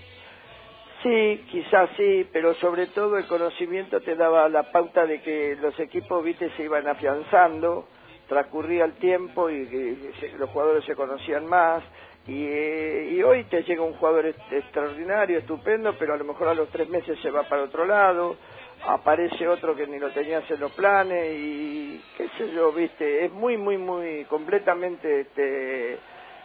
Sí, 1.02 1.44
quizás 1.50 1.90
sí, 1.98 2.26
pero 2.32 2.54
sobre 2.54 2.86
todo 2.86 3.18
el 3.18 3.26
conocimiento 3.26 4.00
te 4.00 4.16
daba 4.16 4.48
la 4.48 4.72
pauta 4.72 5.04
de 5.04 5.20
que 5.20 5.56
los 5.60 5.78
equipos, 5.78 6.24
viste, 6.24 6.50
se 6.56 6.64
iban 6.64 6.88
afianzando, 6.88 7.86
transcurría 8.28 8.84
el 8.84 8.94
tiempo 8.94 9.50
y, 9.50 10.12
los 10.38 10.50
jugadores 10.50 10.84
se 10.84 10.94
conocían 10.94 11.46
más. 11.46 11.82
Y, 12.26 12.44
y, 12.44 13.22
hoy 13.22 13.44
te 13.44 13.62
llega 13.62 13.82
un 13.82 13.94
jugador 13.94 14.26
extraordinario, 14.50 15.38
estupendo, 15.38 15.94
pero 15.98 16.14
a 16.14 16.16
lo 16.16 16.24
mejor 16.24 16.48
a 16.48 16.54
los 16.54 16.68
tres 16.70 16.88
meses 16.88 17.18
se 17.20 17.30
va 17.30 17.44
para 17.44 17.62
otro 17.62 17.86
lado 17.86 18.36
aparece 18.84 19.48
otro 19.48 19.74
que 19.74 19.86
ni 19.86 19.98
lo 19.98 20.10
tenías 20.10 20.48
en 20.50 20.60
los 20.60 20.72
planes 20.72 21.34
y 21.36 22.00
qué 22.16 22.28
sé 22.36 22.52
yo, 22.52 22.72
viste, 22.72 23.24
es 23.24 23.32
muy, 23.32 23.56
muy, 23.56 23.78
muy 23.78 24.24
completamente 24.24 25.20
este, 25.20 25.98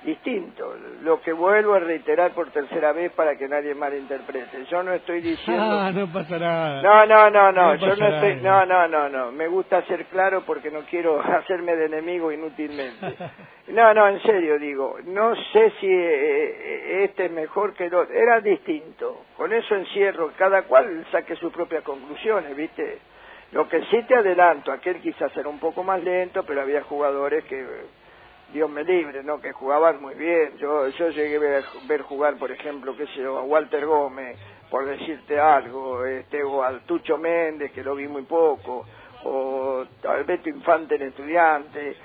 distinto. 0.03 0.75
Lo 1.03 1.22
que 1.22 1.34
vuelvo 1.34 1.74
a 1.74 1.79
reiterar 1.79 2.31
por 2.31 2.50
tercera 2.51 2.91
vez 2.91 3.12
para 3.13 3.36
que 3.36 3.48
nadie 3.48 3.75
malinterprete. 3.75 4.65
Yo 4.65 4.84
no 4.84 4.93
estoy 4.93 5.22
diciendo. 5.22 5.63
Ah, 5.63 5.91
no 5.93 6.12
pasa 6.12 6.38
nada. 6.38 6.81
No, 6.81 7.05
no, 7.05 7.29
no, 7.29 7.51
no. 7.51 7.75
yo 7.75 7.96
no 7.96 8.08
estoy. 8.08 8.36
No, 8.38 8.65
no, 8.65 8.88
no, 8.88 9.10
no. 9.10 9.31
Me 9.31 9.48
gusta 9.48 9.84
ser 9.84 10.05
claro 10.05 10.43
porque 10.46 10.72
no 10.72 10.81
quiero 10.81 11.22
hacerme 11.22 11.75
de 11.75 11.86
enemigo 11.86 12.31
inútilmente. 12.31 13.15
No, 13.67 13.93
no, 13.93 14.05
en 14.05 14.22
serio 14.24 14.60
digo. 14.60 14.98
No 15.05 15.34
sé 15.53 15.72
si 15.79 15.88
eh, 15.88 17.05
este 17.05 17.27
es 17.27 17.31
mejor 17.31 17.74
que 17.74 17.86
el 17.86 17.93
otro. 17.93 18.13
Era 18.13 18.41
distinto. 18.41 19.24
Con 19.38 19.53
eso 19.53 19.75
encierro. 19.75 20.31
Cada 20.36 20.63
cual 20.63 21.05
saque 21.10 21.38
sus 21.38 21.53
propias 21.53 21.81
conclusiones, 21.84 22.53
¿viste? 22.53 23.00
Lo 23.53 23.70
que 23.70 23.81
sí 23.84 24.03
te 24.08 24.15
adelanto, 24.15 24.74
aquel 24.74 25.00
quizás 25.00 25.36
era 25.38 25.48
un 25.48 25.60
poco 25.60 25.84
más 25.84 26.03
lento, 26.03 26.43
pero 26.43 26.62
había 26.62 26.84
jugadores 26.84 27.46
que 27.46 27.65
Dios 28.53 28.70
me 28.70 28.84
libre, 28.84 29.24
¿no? 29.24 29.39
Que 29.39 29.51
jugaban 29.51 30.01
muy 30.01 30.15
bien. 30.15 30.58
Yo, 30.58 30.88
yo 30.89 31.10
llegué 31.10 31.38
a 31.38 31.63
ver, 31.88 32.01
jugar, 32.01 32.38
por 32.38 32.51
ejemplo, 32.51 32.96
qué 32.96 33.05
sé 33.08 33.22
yo, 33.22 33.38
a 33.38 33.43
Walter 33.43 33.86
Gómez, 33.86 34.38
por 34.70 34.86
decirte 34.86 35.39
algo, 35.39 36.05
este, 36.05 36.43
o 36.43 36.63
al 36.63 36.81
Tucho 36.81 37.17
Méndez, 37.17 37.72
que 37.72 37.84
lo 37.84 37.96
vi 37.96 38.08
muy 38.08 38.24
poco, 38.24 38.86
o 39.24 39.86
al 40.08 40.24
Beto 40.25 40.50
Infante 40.50 40.96
en 40.96 41.03
Estudiante. 41.03 41.96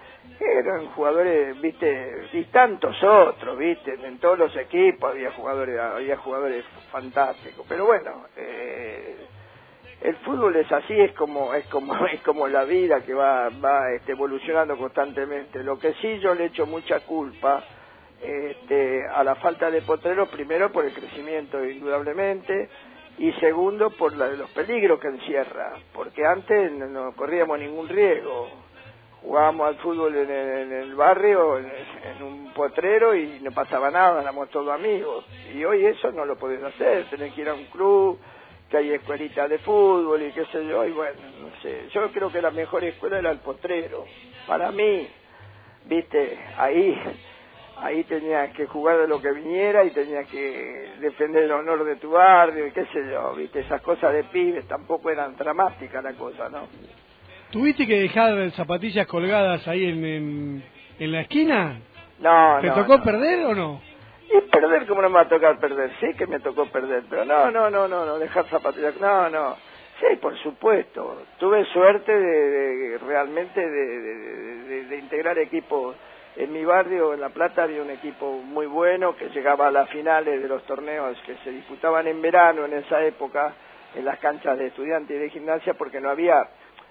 Eran 0.41 0.87
jugadores, 0.89 1.61
viste, 1.61 2.29
y 2.33 2.45
tantos 2.45 2.97
otros, 3.03 3.57
viste, 3.57 3.95
en 3.95 4.19
todos 4.19 4.39
los 4.39 4.57
equipos 4.57 5.11
había 5.11 5.31
jugadores, 5.33 5.79
había 5.79 6.17
jugadores 6.17 6.65
fantásticos. 6.91 7.65
Pero 7.69 7.87
bueno, 7.87 8.27
eh, 8.37 9.26
el 10.07 10.15
fútbol 10.19 10.55
es 10.55 10.71
así, 10.71 10.95
es 10.95 11.13
como 11.15 11.53
es 11.53 11.67
como 11.67 12.07
es 12.13 12.21
como 12.23 12.47
la 12.47 12.65
vida 12.65 13.01
que 13.01 13.13
va 13.13 13.49
va 13.49 13.93
este, 13.93 14.13
evolucionando 14.13 14.77
constantemente. 14.77 15.65
Lo 15.65 15.79
que 15.79 15.95
sí 15.95 16.21
yo 16.21 16.35
le 16.35 16.47
echo 16.47 16.65
mucha 16.65 17.01
culpa 17.01 17.65
este, 18.23 19.05
a 19.09 19.25
la 19.25 19.35
falta 19.35 19.69
de 19.69 19.83
potreros, 19.83 20.29
primero 20.29 20.71
por 20.71 20.85
el 20.85 20.93
crecimiento 20.93 21.65
indudablemente 21.65 22.69
y 23.19 23.33
segundo 23.35 23.91
por 23.91 24.17
la, 24.17 24.29
los 24.29 24.49
peligros 24.51 25.01
que 25.01 25.09
encierra, 25.09 25.73
porque 25.93 26.25
antes 26.25 26.71
no, 26.73 27.13
corríamos 27.13 27.59
ningún 27.59 27.89
riesgo. 27.89 28.49
Jugábamos 29.23 29.67
al 29.67 29.77
fútbol 29.79 30.15
en 30.15 30.31
el, 30.31 30.95
barrio, 30.95 31.59
en, 31.59 31.67
en, 31.67 32.23
un 32.23 32.53
potrero 32.53 33.13
y 33.13 33.41
no 33.41 33.51
pasaba 33.51 33.91
nada, 33.91 34.23
éramos 34.23 34.49
todos 34.51 34.73
amigos. 34.73 35.27
Y 35.53 35.65
hoy 35.65 35.85
eso 35.85 36.13
no 36.13 36.25
lo 36.25 36.37
podés 36.37 36.63
hacer, 36.63 37.11
tenés 37.11 37.35
que 37.35 37.41
ir 37.41 37.49
a 37.49 37.55
un 37.55 37.65
club, 37.65 38.21
que 38.71 38.77
hay 38.77 38.93
escuelitas 38.93 39.49
de 39.49 39.59
fútbol 39.59 40.23
y 40.23 40.33
qué 40.33 40.45
sé 40.47 40.67
yo, 40.67 40.85
y 40.85 40.93
bueno, 40.93 41.19
no 41.41 41.51
sé, 41.63 41.89
yo 41.93 42.11
creo 42.11 42.31
que 42.31 42.43
la 42.43 42.51
mejor 42.51 42.85
escuela 42.85 43.19
era 43.19 43.31
el 43.31 43.39
potrero, 43.39 44.05
para 44.47 44.73
mí, 44.73 45.09
viste, 45.87 46.39
ahí, 46.57 46.99
ahí 47.79 48.05
tenías 48.05 48.51
que 48.55 48.67
jugar 48.67 48.99
de 48.99 49.09
lo 49.09 49.21
que 49.21 49.31
viniera 49.33 49.85
y 49.85 49.91
tenías 49.91 50.29
que 50.29 50.95
defender 51.01 51.45
el 51.45 51.53
honor 51.53 51.85
de 51.85 51.97
tu 51.97 52.11
barrio 52.11 52.67
y 52.67 52.73
qué 52.73 52.85
sé 52.87 53.09
yo, 53.11 53.35
viste, 53.35 53.61
esas 53.61 53.81
cosas 53.83 54.13
de 54.13 54.25
pibes 54.25 54.67
tampoco 54.67 55.11
eran 55.11 55.37
dramáticas 55.37 56.03
la 56.03 56.13
cosa, 56.15 56.49
¿no? 56.49 56.67
¿Tuviste 57.51 57.87
que 57.87 58.01
dejar 58.01 58.51
zapatillas 58.53 59.07
colgadas 59.07 59.67
ahí 59.69 59.85
en, 59.85 60.63
en, 60.99 61.13
la 61.13 61.21
esquina? 61.21 61.81
No, 62.19 62.59
¿Te 62.61 62.71
tocó 62.71 63.01
perder 63.03 63.47
o 63.47 63.55
no? 63.55 63.81
Y 64.29 64.41
perder, 64.51 64.87
como 64.87 65.03
no 65.03 65.09
me 65.09 65.17
va 65.17 65.21
a 65.23 65.29
tocar 65.29 65.59
perder? 65.59 65.93
Sí 66.01 66.15
que 66.15 66.27
me 66.27 66.41
tocó 66.41 66.67
perder, 66.67 67.05
pero 67.09 67.25
no, 67.25 67.51
no, 67.51 67.71
no, 67.71 67.87
no, 67.87 68.05
no, 68.05 68.19
dejar 68.19 68.47
zapatillas, 68.49 69.01
no, 69.01 69.29
no. 69.31 69.57
Sí, 70.01 70.17
por 70.17 70.37
supuesto. 70.39 71.23
Tuve 71.39 71.65
suerte 71.67 72.13
de, 72.13 72.99
realmente 72.99 73.61
de, 73.61 74.85
de, 74.85 74.99
integrar 74.99 75.39
equipos. 75.39 75.97
En 76.37 76.53
mi 76.53 76.65
barrio, 76.67 77.15
en 77.15 77.21
La 77.21 77.31
Plata, 77.31 77.63
había 77.63 77.81
un 77.81 77.91
equipo 77.91 78.31
muy 78.33 78.67
bueno 78.67 79.17
que 79.17 79.31
llegaba 79.31 79.69
a 79.69 79.71
las 79.71 79.89
finales 79.89 80.43
de 80.43 80.49
los 80.49 80.63
torneos 80.65 81.17
que 81.25 81.35
se 81.37 81.51
disputaban 81.51 82.07
en 82.07 82.21
verano 82.21 82.67
en 82.67 82.75
esa 82.75 83.03
época 83.03 83.55
en 83.95 84.05
las 84.05 84.19
canchas 84.19 84.59
de 84.59 84.67
estudiantes 84.67 85.17
y 85.17 85.19
de 85.19 85.31
gimnasia 85.31 85.75
porque 85.75 86.01
no 86.01 86.11
había 86.11 86.47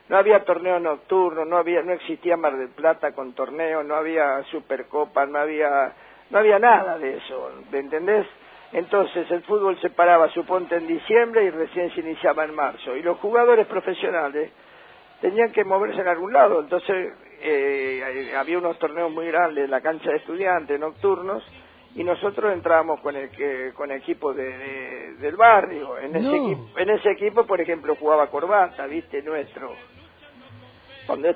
no 0.07 0.17
había 0.17 0.43
torneo 0.43 0.79
nocturno, 0.79 1.45
no 1.45 1.57
había 1.57 1.83
no 1.83 1.93
existía 1.93 2.37
Mar 2.37 2.57
del 2.57 2.69
Plata 2.69 3.11
con 3.11 3.33
torneo, 3.33 3.83
no 3.83 3.95
había 3.95 4.41
Supercopa, 4.45 5.27
no 5.27 5.37
había 5.37 5.93
no 6.29 6.39
había 6.39 6.59
nada 6.59 6.97
de 6.97 7.17
eso, 7.17 7.51
¿me 7.71 7.79
entendés? 7.79 8.25
Entonces 8.71 9.29
el 9.31 9.41
fútbol 9.43 9.79
se 9.79 9.89
paraba, 9.89 10.29
suponte, 10.29 10.75
en 10.75 10.87
diciembre 10.87 11.45
y 11.45 11.49
recién 11.49 11.93
se 11.93 12.01
iniciaba 12.01 12.43
en 12.43 12.53
marzo. 12.53 12.95
Y 12.95 13.03
los 13.03 13.17
jugadores 13.19 13.67
profesionales 13.67 14.51
tenían 15.21 15.51
que 15.51 15.63
moverse 15.63 16.01
en 16.01 16.07
algún 16.07 16.33
lado. 16.33 16.59
Entonces 16.59 17.13
eh, 17.41 18.33
había 18.37 18.57
unos 18.57 18.77
torneos 18.79 19.11
muy 19.11 19.27
grandes 19.27 19.65
en 19.65 19.71
la 19.71 19.81
cancha 19.81 20.09
de 20.09 20.17
estudiantes 20.17 20.79
nocturnos 20.79 21.43
y 21.95 22.03
nosotros 22.03 22.51
entrábamos 22.51 22.99
con 22.99 23.15
el 23.15 23.73
con 23.73 23.91
equipo 23.91 24.33
de, 24.33 25.15
del 25.19 25.37
barrio. 25.37 25.97
En 25.97 26.15
ese, 26.15 26.35
equipo, 26.35 26.69
en 26.77 26.89
ese 26.89 27.11
equipo, 27.11 27.45
por 27.45 27.61
ejemplo, 27.61 27.95
jugaba 27.95 28.27
Corbata, 28.27 28.85
¿viste? 28.87 29.21
Nuestro. 29.21 29.73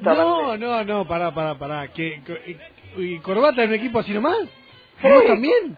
no, 0.02 0.58
no, 0.58 0.84
no, 0.84 1.08
pará, 1.08 1.34
pará, 1.34 1.56
pará. 1.58 1.88
¿Que, 1.94 2.22
¿Y 2.98 3.20
Corbata 3.20 3.64
es 3.64 3.70
un 3.70 3.76
equipo 3.76 4.00
así 4.00 4.14
nomás? 4.14 4.59
¿Vos 5.02 5.26
también? 5.26 5.78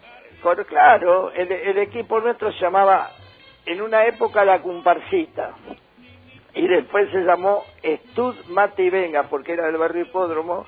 claro, 0.66 1.30
el, 1.32 1.78
equipo 1.78 2.20
nuestro 2.20 2.52
se 2.52 2.60
llamaba 2.60 3.10
en 3.64 3.80
una 3.80 4.04
época 4.06 4.44
la 4.44 4.60
Cumparcita. 4.60 5.54
Y 6.54 6.66
después 6.66 7.10
se 7.10 7.22
llamó 7.22 7.64
Estud 7.82 8.34
Mate 8.48 8.82
y 8.82 8.90
Venga 8.90 9.24
porque 9.24 9.52
era 9.52 9.66
del 9.66 9.78
barrio 9.78 10.02
Hipódromo 10.02 10.66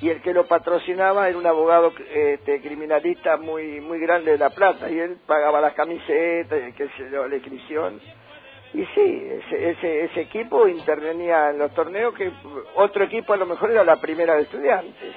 y 0.00 0.10
el 0.10 0.22
que 0.22 0.32
lo 0.32 0.46
patrocinaba 0.46 1.28
era 1.28 1.36
un 1.36 1.46
abogado 1.46 1.92
este, 2.14 2.60
criminalista 2.60 3.36
muy 3.36 3.80
muy 3.80 3.98
grande 3.98 4.32
de 4.32 4.38
La 4.38 4.50
Plata 4.50 4.88
y 4.88 4.96
él 4.96 5.16
pagaba 5.26 5.60
las 5.60 5.72
camisetas 5.74 6.68
y 6.68 6.72
qué 6.72 6.88
sé 6.96 7.10
yo, 7.10 7.26
la 7.26 7.34
inscripción. 7.34 8.00
Y 8.74 8.84
sí, 8.94 9.28
ese, 9.30 9.70
ese, 9.70 10.04
ese 10.04 10.20
equipo 10.20 10.68
intervenía 10.68 11.50
en 11.50 11.58
los 11.58 11.74
torneos 11.74 12.14
que 12.14 12.30
otro 12.76 13.02
equipo 13.02 13.32
a 13.32 13.38
lo 13.38 13.46
mejor 13.46 13.72
era 13.72 13.82
la 13.82 13.96
primera 13.96 14.36
de 14.36 14.42
estudiantes 14.42 15.14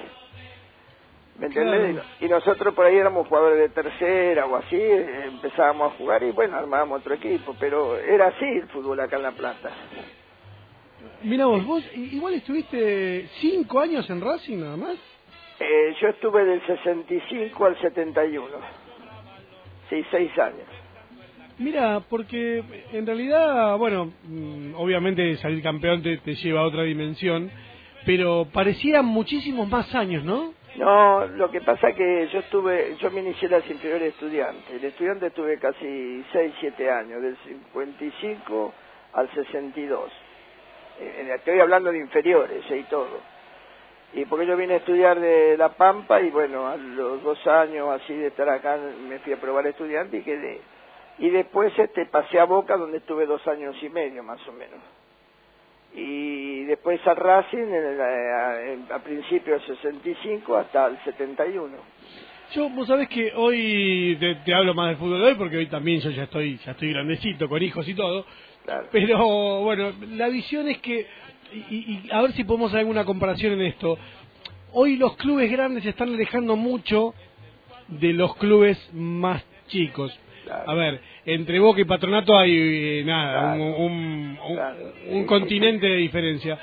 ¿Me 1.42 1.48
entiendes? 1.48 2.04
Y 2.20 2.28
nosotros 2.28 2.72
por 2.72 2.86
ahí 2.86 2.96
éramos 2.96 3.26
jugadores 3.26 3.58
de 3.58 3.68
tercera 3.70 4.46
o 4.46 4.54
así, 4.54 4.76
empezábamos 4.76 5.92
a 5.92 5.96
jugar 5.96 6.22
y 6.22 6.30
bueno, 6.30 6.56
armábamos 6.56 7.00
otro 7.00 7.14
equipo, 7.14 7.56
pero 7.58 7.98
era 7.98 8.28
así 8.28 8.44
el 8.44 8.68
fútbol 8.68 9.00
acá 9.00 9.16
en 9.16 9.22
La 9.24 9.32
Plata. 9.32 9.70
Mira 11.24 11.46
vos, 11.46 11.66
vos 11.66 11.84
igual 11.96 12.34
estuviste 12.34 13.26
cinco 13.40 13.80
años 13.80 14.08
en 14.08 14.20
Racing 14.20 14.58
nada 14.58 14.76
más. 14.76 14.94
Eh, 15.58 15.96
yo 16.00 16.08
estuve 16.10 16.44
del 16.44 16.64
65 16.64 17.64
al 17.64 17.80
71. 17.80 18.46
Sí, 19.90 20.04
seis 20.12 20.38
años. 20.38 20.68
Mira, 21.58 22.00
porque 22.08 22.62
en 22.92 23.04
realidad, 23.04 23.76
bueno, 23.78 24.12
mm, 24.28 24.74
obviamente 24.76 25.36
salir 25.38 25.60
campeón 25.60 26.02
te, 26.02 26.18
te 26.18 26.36
lleva 26.36 26.60
a 26.60 26.66
otra 26.66 26.84
dimensión, 26.84 27.50
pero 28.06 28.46
parecían 28.52 29.06
muchísimos 29.06 29.68
más 29.68 29.92
años, 29.92 30.22
¿no? 30.24 30.54
No, 30.76 31.26
lo 31.26 31.50
que 31.50 31.60
pasa 31.60 31.92
que 31.92 32.28
yo 32.28 32.38
estuve, 32.40 32.96
yo 32.96 33.10
me 33.10 33.20
inicié 33.20 33.48
las 33.48 33.68
inferiores 33.68 34.14
estudiantes. 34.14 34.70
El 34.70 34.84
estudiante 34.84 35.26
estuve 35.26 35.58
casi 35.58 36.24
6, 36.32 36.54
7 36.60 36.90
años, 36.90 37.20
del 37.20 37.36
55 37.36 38.72
al 39.12 39.30
62. 39.34 40.12
Eh, 41.00 41.32
estoy 41.34 41.60
hablando 41.60 41.92
de 41.92 41.98
inferiores 41.98 42.64
eh, 42.70 42.78
y 42.78 42.82
todo. 42.84 43.20
Y 44.14 44.24
porque 44.24 44.46
yo 44.46 44.56
vine 44.56 44.74
a 44.74 44.76
estudiar 44.78 45.20
de 45.20 45.56
La 45.58 45.70
Pampa 45.70 46.20
y 46.20 46.30
bueno, 46.30 46.66
a 46.66 46.76
los 46.76 47.22
dos 47.22 47.46
años 47.46 47.88
así 47.90 48.14
de 48.14 48.28
estar 48.28 48.48
acá 48.48 48.78
me 49.08 49.18
fui 49.20 49.32
a 49.32 49.40
probar 49.40 49.66
estudiante 49.66 50.18
y 50.18 50.22
quedé. 50.22 50.60
Y 51.18 51.28
después 51.28 51.78
este 51.78 52.06
pasé 52.06 52.38
a 52.38 52.44
Boca 52.44 52.76
donde 52.76 52.98
estuve 52.98 53.26
dos 53.26 53.46
años 53.46 53.76
y 53.82 53.88
medio 53.90 54.22
más 54.22 54.46
o 54.48 54.52
menos 54.52 54.80
y 55.94 56.41
después 56.72 57.06
a 57.06 57.12
Racing 57.12 57.66
a, 58.90 58.98
principios 59.00 59.66
del 59.66 59.76
65 59.76 60.56
hasta 60.56 60.86
el 60.86 60.98
71. 61.04 61.76
Yo, 62.54 62.70
vos 62.70 62.88
sabés 62.88 63.08
que 63.08 63.30
hoy 63.34 64.16
te, 64.18 64.54
hablo 64.54 64.72
más 64.72 64.88
del 64.88 64.96
fútbol 64.96 65.20
de 65.20 65.26
hoy 65.26 65.34
porque 65.34 65.58
hoy 65.58 65.66
también 65.66 66.00
yo 66.00 66.08
ya 66.10 66.22
estoy, 66.24 66.58
ya 66.64 66.72
estoy 66.72 66.92
grandecito, 66.94 67.46
con 67.46 67.62
hijos 67.62 67.86
y 67.86 67.94
todo. 67.94 68.24
Pero 68.90 69.60
bueno, 69.60 69.92
la 70.12 70.28
visión 70.28 70.66
es 70.68 70.78
que, 70.78 71.06
y, 71.52 71.76
y, 71.76 72.08
a 72.10 72.22
ver 72.22 72.32
si 72.32 72.44
podemos 72.44 72.70
hacer 72.70 72.80
alguna 72.80 73.04
comparación 73.04 73.52
en 73.52 73.62
esto. 73.62 73.98
Hoy 74.72 74.96
los 74.96 75.14
clubes 75.16 75.50
grandes 75.52 75.82
se 75.82 75.90
están 75.90 76.08
alejando 76.08 76.56
mucho 76.56 77.14
de 77.88 78.14
los 78.14 78.34
clubes 78.36 78.78
más 78.94 79.44
chicos. 79.68 80.18
A 80.66 80.74
ver, 80.74 81.00
entre 81.24 81.58
Boca 81.58 81.80
y 81.80 81.84
Patronato 81.84 82.36
hay 82.36 83.00
eh, 83.00 83.04
nada, 83.04 83.54
un, 83.54 84.38
un, 85.08 85.24
continente 85.26 85.86
de 85.86 85.96
diferencia. 85.96 86.58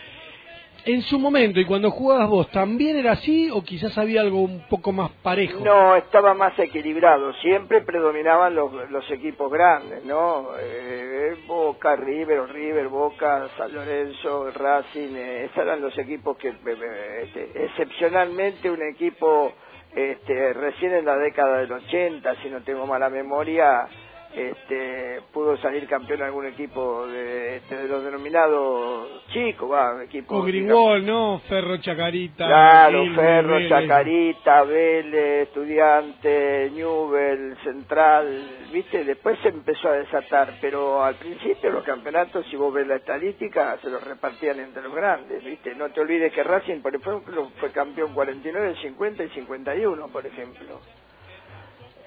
En 0.86 1.02
su 1.02 1.20
momento 1.20 1.60
y 1.60 1.66
cuando 1.66 1.92
jugabas 1.92 2.30
vos, 2.30 2.52
¿también 2.52 2.98
era 2.98 3.12
así 3.12 3.50
o 3.52 3.62
quizás 3.62 3.98
había 3.98 4.22
algo 4.22 4.42
un 4.42 4.62
poco 4.70 4.92
más 4.94 5.12
parejo? 5.22 5.64
No, 5.64 5.96
estaba 5.96 6.34
más 6.34 6.58
equilibrado. 6.58 7.34
Siempre 7.42 7.82
predominaban 7.82 8.56
los, 8.56 8.90
los 8.90 9.12
equipos 9.12 9.52
grandes, 9.52 10.06
¿no? 10.06 10.48
Eh, 10.60 11.36
Boca, 11.48 11.96
River, 11.96 12.50
River, 12.52 12.88
Boca, 12.88 13.50
San 13.58 13.74
Lorenzo, 13.74 14.52
Racing, 14.52 15.16
eh, 15.16 15.46
esos 15.46 15.58
eran 15.58 15.82
los 15.82 15.98
equipos 15.98 16.38
que, 16.38 16.50
este, 16.50 17.66
excepcionalmente 17.66 18.72
un 18.72 18.82
equipo 18.82 19.54
este, 19.96 20.54
recién 20.54 20.94
en 20.94 21.06
la 21.06 21.18
década 21.18 21.60
del 21.60 21.72
80, 21.72 22.36
si 22.42 22.50
no 22.50 22.62
tengo 22.62 22.86
mala 22.86 23.10
memoria, 23.10 23.88
este, 24.34 25.22
pudo 25.34 25.58
salir 25.58 25.88
campeón 25.88 26.22
algún 26.22 26.46
equipo 26.46 27.08
de, 27.08 27.58
este, 27.58 27.78
de 27.78 27.88
los 27.88 28.04
denominados 28.04 29.26
chicos, 29.32 29.72
va, 29.72 30.04
equipo. 30.04 30.44
Grigol, 30.44 31.06
¿no? 31.06 31.40
Ferro 31.48 31.78
Chacarita. 31.78 32.46
Claro, 32.46 33.04
Ferro 33.16 33.60
Chacarita, 33.68 34.64
Vélez, 34.64 35.48
Estudiante, 35.48 36.72
Newell, 36.74 37.58
Central, 37.64 38.68
viste, 38.72 39.04
después 39.04 39.40
se 39.40 39.50
empezó 39.50 39.90
a 39.90 39.94
desatar, 39.94 40.54
pero 40.62 41.04
al 41.04 41.16
principio 41.16 41.72
los 41.72 41.84
campeonatos, 41.84 42.46
si 42.50 42.56
vos 42.56 42.74
ves 42.74 42.88
la 42.88 42.96
estadística, 42.96 43.78
se 43.82 43.90
los 43.90 44.04
repartían 44.04 44.60
entre 44.60 44.84
los 44.84 44.94
grandes, 44.94 45.44
viste, 45.44 45.74
no 45.76 45.90
te 45.90 46.02
olvides 46.02 46.32
que 46.34 46.44
Racing, 46.44 46.82
por 46.82 46.96
ejemplo, 46.96 47.52
fue 47.60 47.72
campeón 47.72 48.14
49, 48.14 48.76
50 48.82 49.24
y 49.24 49.30
51, 49.30 50.08
por 50.08 50.26
ejemplo. 50.26 50.80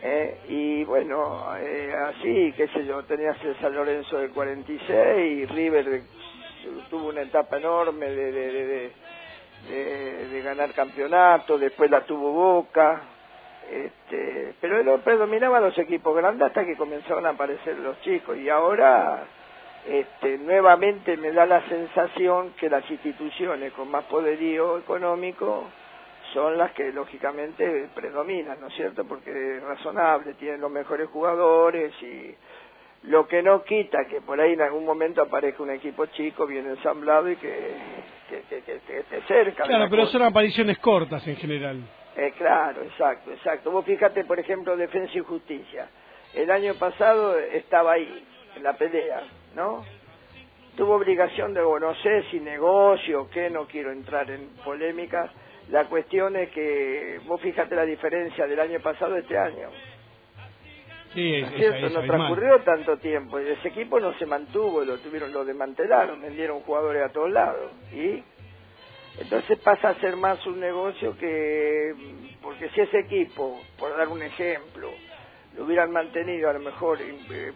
Eh, 0.04 0.38
y 0.48 0.84
bueno, 0.84 1.46
eh, 1.60 1.94
así, 2.08 2.52
qué 2.56 2.66
sé 2.68 2.84
yo, 2.84 3.04
tenías 3.04 3.36
el 3.44 3.56
San 3.60 3.72
Lorenzo 3.72 4.18
del 4.18 4.30
46 4.30 4.88
y 4.90 5.46
River 5.46 6.02
tuvo 6.90 7.10
una 7.10 7.22
etapa 7.22 7.58
enorme 7.58 8.06
de, 8.10 8.32
de, 8.32 8.90
de, 10.28 10.42
ganar 10.42 10.72
campeonato, 10.72 11.56
después 11.56 11.88
la 11.88 12.00
tuvo 12.00 12.32
Boca, 12.32 13.00
este, 13.70 14.54
pero 14.60 14.98
predominaban 15.02 15.62
los 15.62 15.78
equipos 15.78 16.16
grandes 16.16 16.48
hasta 16.48 16.64
que 16.64 16.76
comenzaron 16.76 17.24
a 17.26 17.30
aparecer 17.30 17.78
los 17.78 18.00
chicos 18.00 18.36
y 18.36 18.48
ahora 18.48 19.24
este, 19.86 20.36
nuevamente 20.38 21.16
me 21.16 21.30
da 21.30 21.46
la 21.46 21.66
sensación 21.68 22.54
que 22.58 22.68
las 22.68 22.88
instituciones 22.90 23.72
con 23.72 23.88
más 23.88 24.04
poderío 24.06 24.78
económico 24.78 25.68
son 26.32 26.56
las 26.56 26.72
que 26.72 26.92
lógicamente 26.92 27.88
predominan, 27.94 28.60
¿no 28.60 28.68
es 28.68 28.74
cierto? 28.74 29.04
Porque 29.04 29.30
es 29.30 29.62
razonable, 29.62 30.34
tienen 30.34 30.60
los 30.60 30.70
mejores 30.70 31.08
jugadores 31.08 31.92
y 32.02 32.34
lo 33.04 33.26
que 33.26 33.42
no 33.42 33.64
quita 33.64 34.04
que 34.08 34.20
por 34.20 34.40
ahí 34.40 34.52
en 34.52 34.62
algún 34.62 34.84
momento 34.84 35.22
aparezca 35.22 35.62
un 35.62 35.70
equipo 35.70 36.06
chico, 36.06 36.46
bien 36.46 36.66
ensamblado 36.66 37.30
y 37.30 37.36
que, 37.36 37.76
esté 38.30 39.22
cerca. 39.26 39.64
Claro, 39.64 39.88
pero 39.90 40.06
son 40.06 40.22
apariciones 40.22 40.78
cortas 40.78 41.26
en 41.26 41.36
general. 41.36 41.80
Eh, 42.16 42.32
claro, 42.36 42.82
exacto, 42.82 43.32
exacto. 43.32 43.70
Vos 43.70 43.84
fíjate, 43.84 44.24
por 44.24 44.38
ejemplo, 44.38 44.76
Defensa 44.76 45.12
y 45.16 45.20
Justicia. 45.20 45.88
El 46.34 46.50
año 46.50 46.74
pasado 46.74 47.38
estaba 47.38 47.92
ahí, 47.92 48.24
en 48.56 48.62
la 48.62 48.74
pelea, 48.74 49.22
¿no? 49.54 49.84
Tuvo 50.76 50.94
obligación 50.94 51.52
de, 51.52 51.62
bueno, 51.62 51.88
no 51.88 51.94
sé 51.96 52.22
si 52.30 52.40
negocio 52.40 53.22
o 53.22 53.28
qué, 53.28 53.50
no 53.50 53.66
quiero 53.66 53.92
entrar 53.92 54.30
en 54.30 54.48
polémicas, 54.64 55.30
la 55.70 55.84
cuestión 55.88 56.36
es 56.36 56.50
que 56.50 57.20
vos 57.26 57.40
fíjate 57.40 57.74
la 57.74 57.84
diferencia 57.84 58.46
del 58.46 58.60
año 58.60 58.80
pasado 58.80 59.14
a 59.14 59.18
este 59.18 59.36
año. 59.38 59.68
Sí, 61.14 61.34
es, 61.34 61.50
cierto, 61.56 61.90
no 61.90 62.06
transcurrió 62.06 62.60
tanto 62.60 62.96
tiempo. 62.96 63.38
Ese 63.38 63.68
equipo 63.68 64.00
no 64.00 64.14
se 64.18 64.24
mantuvo, 64.24 64.82
lo 64.82 64.98
tuvieron, 64.98 65.32
lo 65.32 65.44
desmantelaron, 65.44 66.22
vendieron 66.22 66.60
jugadores 66.60 67.04
a 67.04 67.12
todos 67.12 67.30
lados. 67.30 67.70
Y 67.92 68.22
entonces 69.18 69.58
pasa 69.58 69.90
a 69.90 69.94
ser 69.96 70.16
más 70.16 70.44
un 70.46 70.58
negocio 70.58 71.16
que, 71.18 71.92
porque 72.40 72.70
si 72.70 72.80
ese 72.80 73.00
equipo, 73.00 73.60
por 73.78 73.94
dar 73.96 74.08
un 74.08 74.22
ejemplo, 74.22 74.88
lo 75.56 75.64
hubieran 75.64 75.90
mantenido, 75.90 76.48
a 76.48 76.54
lo 76.54 76.60
mejor 76.60 76.98
eh, 77.00 77.52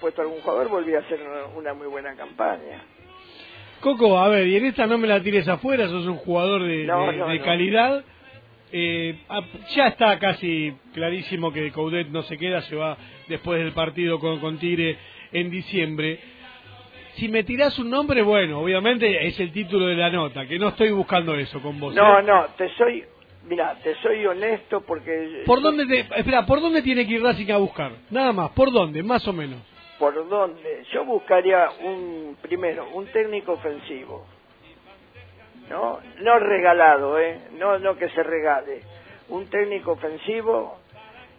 puesto 0.00 0.22
algún 0.22 0.40
jugador, 0.40 0.68
volvía 0.68 1.00
a 1.00 1.08
ser 1.08 1.20
una 1.56 1.74
muy 1.74 1.88
buena 1.88 2.14
campaña. 2.14 2.80
Coco, 3.80 4.18
a 4.18 4.28
ver, 4.28 4.46
y 4.46 4.56
en 4.56 4.66
esta 4.66 4.86
no 4.86 4.98
me 4.98 5.08
la 5.08 5.22
tires 5.22 5.48
afuera, 5.48 5.88
sos 5.88 6.06
un 6.06 6.16
jugador 6.16 6.62
de, 6.64 7.40
calidad. 7.44 8.04
Eh, 8.72 9.16
ya 9.74 9.88
está 9.88 10.18
casi 10.18 10.72
clarísimo 10.94 11.52
que 11.52 11.72
Coudet 11.72 12.08
no 12.08 12.22
se 12.22 12.38
queda, 12.38 12.60
se 12.62 12.76
va 12.76 12.96
después 13.26 13.58
del 13.58 13.72
partido 13.72 14.20
con, 14.20 14.38
con 14.38 14.58
Tigre 14.58 14.96
en 15.32 15.50
diciembre. 15.50 16.20
Si 17.14 17.28
me 17.28 17.42
tirás 17.42 17.78
un 17.78 17.90
nombre, 17.90 18.22
bueno, 18.22 18.60
obviamente 18.60 19.26
es 19.26 19.40
el 19.40 19.50
título 19.50 19.86
de 19.86 19.96
la 19.96 20.10
nota, 20.10 20.46
que 20.46 20.58
no 20.58 20.68
estoy 20.68 20.92
buscando 20.92 21.34
eso 21.34 21.60
con 21.60 21.80
vos. 21.80 21.94
No, 21.94 22.20
¿eh? 22.20 22.22
no, 22.22 22.46
te 22.56 22.68
soy, 22.76 23.02
mira, 23.48 23.76
te 23.82 23.94
soy 23.96 24.24
honesto 24.26 24.82
porque... 24.86 25.42
¿Por 25.46 25.62
dónde 25.62 25.86
te, 25.86 26.00
espera, 26.18 26.46
¿por 26.46 26.60
dónde 26.60 26.82
tiene 26.82 27.06
que 27.06 27.14
ir 27.14 27.22
Racing 27.22 27.50
a 27.50 27.56
buscar? 27.56 27.92
Nada 28.10 28.32
más, 28.32 28.50
¿por 28.50 28.70
dónde? 28.70 29.02
Más 29.02 29.26
o 29.26 29.32
menos 29.32 29.69
por 30.00 30.28
dónde. 30.28 30.82
Yo 30.92 31.04
buscaría 31.04 31.70
un, 31.82 32.36
primero, 32.40 32.88
un 32.94 33.06
técnico 33.12 33.52
ofensivo. 33.52 34.26
¿No? 35.68 36.00
No 36.22 36.38
regalado, 36.40 37.20
¿eh? 37.20 37.38
No, 37.52 37.78
no 37.78 37.96
que 37.96 38.08
se 38.08 38.22
regale. 38.24 38.82
Un 39.28 39.48
técnico 39.48 39.92
ofensivo 39.92 40.80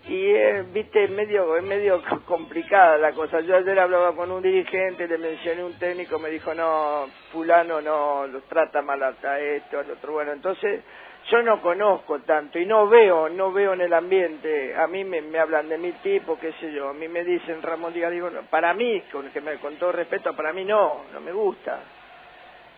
y 0.07 0.31
eh, 0.31 0.63
viste 0.73 1.03
es 1.03 1.11
medio 1.11 1.55
es 1.57 1.63
medio 1.63 2.01
complicada 2.25 2.97
la 2.97 3.11
cosa 3.11 3.39
yo 3.41 3.55
ayer 3.55 3.77
hablaba 3.79 4.15
con 4.15 4.31
un 4.31 4.41
dirigente 4.41 5.07
le 5.07 5.19
mencioné 5.19 5.63
un 5.63 5.77
técnico 5.77 6.17
me 6.17 6.29
dijo 6.29 6.55
no 6.55 7.05
fulano 7.31 7.81
no 7.81 8.25
lo 8.25 8.41
trata 8.41 8.81
mal 8.81 9.03
hasta 9.03 9.39
esto 9.39 9.77
al 9.77 9.91
otro 9.91 10.13
bueno 10.13 10.31
entonces 10.31 10.83
yo 11.31 11.41
no 11.41 11.61
conozco 11.61 12.19
tanto 12.19 12.59
y 12.59 12.65
no 12.65 12.87
veo, 12.89 13.29
no 13.29 13.53
veo 13.53 13.73
en 13.73 13.81
el 13.81 13.93
ambiente, 13.93 14.75
a 14.75 14.85
mí 14.87 15.05
me, 15.05 15.39
hablan 15.39 15.69
de 15.69 15.77
mi 15.77 15.93
tipo, 15.93 16.37
qué 16.37 16.51
sé 16.59 16.73
yo, 16.73 16.89
a 16.89 16.93
mí 16.93 17.07
me 17.07 17.23
dicen 17.23 17.61
Ramón 17.61 17.93
Díaz, 17.93 18.11
digo, 18.11 18.29
para 18.49 18.73
mí, 18.73 19.01
con, 19.11 19.29
que 19.29 19.39
me, 19.39 19.55
con 19.55 19.75
todo 19.75 19.93
respeto, 19.93 20.35
para 20.35 20.51
mí 20.51 20.65
no, 20.65 21.05
no 21.13 21.21
me 21.21 21.31
gusta. 21.31 21.79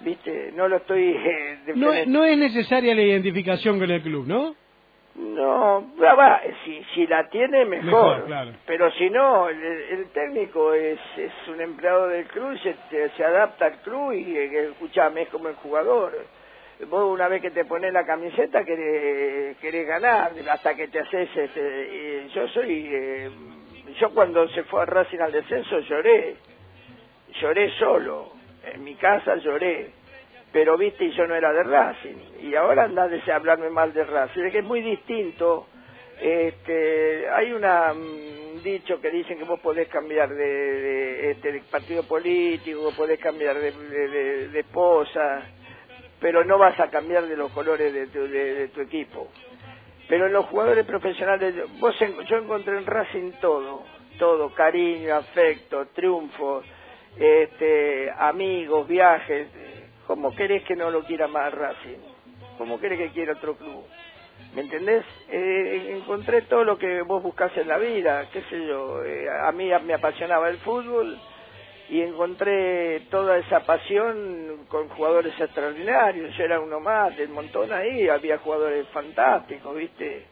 ¿Viste? 0.02 0.52
No 0.54 0.68
lo 0.68 0.78
estoy... 0.78 1.18
Eh, 1.66 1.74
no, 1.76 1.92
no 2.08 2.26
es 2.26 2.38
necesaria 2.38 2.94
la 2.94 3.02
identificación 3.02 3.80
con 3.80 3.89
el 3.89 4.02
club, 4.02 4.28
¿no? 4.28 4.56
No, 5.16 5.92
va, 6.00 6.42
si, 6.66 6.84
si 6.94 7.08
la 7.08 7.30
tiene 7.30 7.66
mejor, 7.66 8.26
pero 8.66 8.92
si 8.92 9.10
no, 9.10 9.48
el, 9.48 10.08
técnico 10.12 10.74
es, 10.74 11.00
es 11.18 11.32
un 11.48 11.62
empleado 11.62 12.08
del 12.08 12.26
club, 12.26 12.58
se, 12.60 13.10
se 13.10 13.24
adapta 13.24 13.68
al 13.68 13.82
club 13.82 14.12
y, 14.13 14.36
eh, 14.36 14.70
escúchame, 14.72 15.24
es 15.24 15.30
como 15.30 15.50
el 15.50 15.56
jugador 15.56 16.13
vos 16.90 17.14
una 17.14 17.28
vez 17.28 17.42
que 17.42 17.52
te 17.52 17.66
pones 17.66 17.94
la 17.94 18.06
camiseta 18.06 18.64
querés, 18.64 19.58
querés 19.58 19.88
ganar 19.88 20.32
hasta 20.50 20.76
que 20.76 20.88
te 20.88 21.00
haces 21.00 21.30
este, 21.36 22.28
yo 22.34 22.48
soy 22.50 22.90
eh, 22.92 23.30
yo 24.00 24.10
cuando 24.14 24.48
se 24.50 24.64
fue 24.64 24.82
a 24.82 24.86
Racing 24.86 25.20
al 25.20 25.32
descenso 25.32 25.80
lloré 25.80 26.36
lloré 27.40 27.70
solo. 27.78 28.34
En 28.64 28.84
mi 28.84 28.96
casa 28.96 29.36
lloré 29.36 29.92
pero 30.52 30.78
viste 30.78 31.06
y 31.06 31.12
yo 31.12 31.26
no 31.26 31.36
era 31.36 31.52
de 31.52 31.64
Racing. 31.64 32.16
Y 32.42 32.54
ahora 32.56 32.84
andás 32.84 33.12
a 33.28 33.36
hablarme 33.36 33.72
mal 33.72 33.92
de 33.92 34.04
Racing. 34.04 34.44
Es 34.44 34.52
que 34.52 34.60
es 34.60 34.64
muy 34.64 34.82
distinto 34.82 35.68
este 36.22 37.28
hay 37.30 37.52
una, 37.54 37.92
un 37.92 38.62
dicho 38.64 39.02
que 39.02 39.10
dicen 39.10 39.38
que 39.38 39.44
vos 39.46 39.60
podés 39.60 39.88
cambiar 39.88 40.30
de, 40.30 41.32
este, 41.32 41.62
partido 41.72 42.04
político 42.04 42.94
podés 42.96 43.20
cambiar 43.20 43.58
de, 43.58 44.50
de 44.50 44.60
esposa 44.60 45.44
pero 46.24 46.46
no 46.46 46.58
vas 46.58 46.80
a 46.80 46.90
cambiar 46.90 47.28
de 47.28 47.36
los 47.36 47.52
colores 47.52 47.94
de 47.94 48.08
tu, 48.08 48.26
de, 48.26 48.70
tu 48.70 48.80
equipo. 48.80 49.28
Pero 50.08 50.28
en 50.28 50.32
los 50.32 50.46
jugadores 50.46 50.86
profesionales, 50.86 51.54
vos 51.82 51.94
yo 52.30 52.38
encontré 52.38 52.78
en 52.78 52.86
Racing 52.86 53.34
todo, 53.42 53.84
todo, 54.18 54.54
cariño, 54.54 55.16
afecto, 55.16 55.88
triunfos, 55.88 56.64
este, 57.20 58.10
amigos, 58.18 58.88
viajes. 58.88 59.50
¿Cómo 60.08 60.34
querés 60.34 60.64
que 60.64 60.78
no 60.78 60.90
lo 60.90 61.04
quiera 61.04 61.28
más 61.28 61.54
Racing? 61.54 62.00
¿Cómo 62.58 62.80
querés 62.80 63.00
que 63.00 63.10
quiera 63.10 63.34
otro 63.34 63.58
club? 63.58 63.84
¿Me 64.56 64.62
entendés? 64.62 65.04
Eh, 65.28 65.94
encontré 65.98 66.44
todo 66.44 66.64
lo 66.64 66.78
que 66.78 67.02
vos 67.02 67.22
buscás 67.22 67.52
en 67.58 67.68
la 67.68 67.78
vida, 67.78 68.30
qué 68.32 68.44
sé 68.44 68.66
yo. 68.66 69.04
Eh, 69.04 69.28
a 69.30 69.52
mí 69.52 69.70
me 69.84 69.94
apasionaba 69.94 70.48
el 70.48 70.58
fútbol 70.60 71.20
y 71.89 72.02
encontré 72.02 73.02
toda 73.12 73.38
esa 73.38 73.62
pasión 73.62 74.65
con 74.67 74.89
jugadores 74.89 75.34
extraordinarios. 75.39 76.36
Yo 76.38 76.43
era 76.43 76.60
uno 76.60 76.80
más 76.80 77.15
del 77.17 77.30
montón 77.30 77.72
ahí, 77.72 78.08
había 78.08 78.38
jugadores 78.38 78.88
fantásticos, 78.89 79.76
¿viste? 79.76 80.26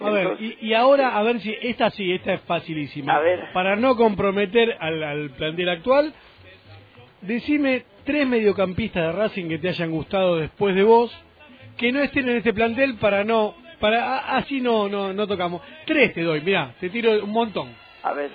A 0.00 0.10
ver, 0.10 0.36
y, 0.40 0.72
ahora, 0.72 1.16
a 1.16 1.22
ver 1.22 1.40
si, 1.40 1.54
esta 1.60 1.90
sí, 1.90 2.10
esta 2.12 2.32
es 2.32 2.40
facilísima. 2.42 3.16
A 3.16 3.20
ver. 3.20 3.52
Para 3.52 3.76
no 3.76 3.96
comprometer 3.96 4.76
al, 4.80 5.02
al 5.02 5.30
plantel 5.30 5.68
actual, 5.68 6.14
decime 7.20 7.84
tres 8.04 8.26
mediocampistas 8.26 9.02
de 9.02 9.12
Racing 9.12 9.48
que 9.48 9.58
te 9.58 9.68
hayan 9.68 9.90
gustado 9.90 10.38
después 10.38 10.74
de 10.74 10.84
vos, 10.84 11.14
que 11.76 11.92
no 11.92 12.00
estén 12.00 12.28
en 12.30 12.38
este 12.38 12.54
plantel 12.54 12.96
para 12.96 13.24
no, 13.24 13.54
para 13.78 14.36
así 14.36 14.60
no, 14.60 14.88
no, 14.88 15.12
no 15.12 15.26
tocamos. 15.26 15.62
Tres 15.86 16.14
te 16.14 16.22
doy, 16.22 16.40
mira, 16.40 16.74
te 16.80 16.88
tiro 16.88 17.22
un 17.22 17.30
montón. 17.30 17.68
A 18.02 18.12
ver. 18.14 18.30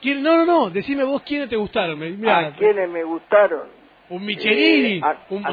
¿Quién, 0.00 0.22
no, 0.22 0.36
no, 0.36 0.46
no, 0.46 0.70
decime 0.70 1.04
vos 1.04 1.22
quiénes 1.22 1.48
te 1.48 1.56
gustaron. 1.56 1.98
Mirá, 1.98 2.52
quiénes 2.56 2.88
me 2.88 3.02
gustaron? 3.02 3.78
Un 4.10 4.24
Michelini. 4.24 4.98
Eh, 4.98 5.02
un... 5.30 5.44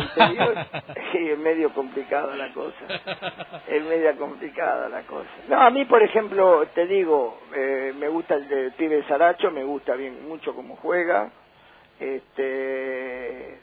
sí, 1.12 1.18
es 1.30 1.38
medio 1.38 1.74
complicada 1.74 2.36
la 2.36 2.54
cosa. 2.54 2.86
Es 3.68 3.84
media 3.84 4.16
complicada 4.16 4.88
la 4.88 5.02
cosa. 5.02 5.30
No, 5.50 5.60
a 5.60 5.70
mí, 5.72 5.86
por 5.86 6.02
ejemplo, 6.02 6.66
te 6.74 6.86
digo, 6.86 7.40
eh, 7.56 7.94
me 7.98 8.08
gusta 8.08 8.36
el 8.36 8.48
de 8.48 8.72
pibe 8.72 9.04
Saracho, 9.08 9.52
me 9.52 9.64
gusta 9.64 9.96
bien 9.96 10.28
mucho 10.28 10.54
cómo 10.54 10.76
juega. 10.78 11.32
Este, 12.00 13.58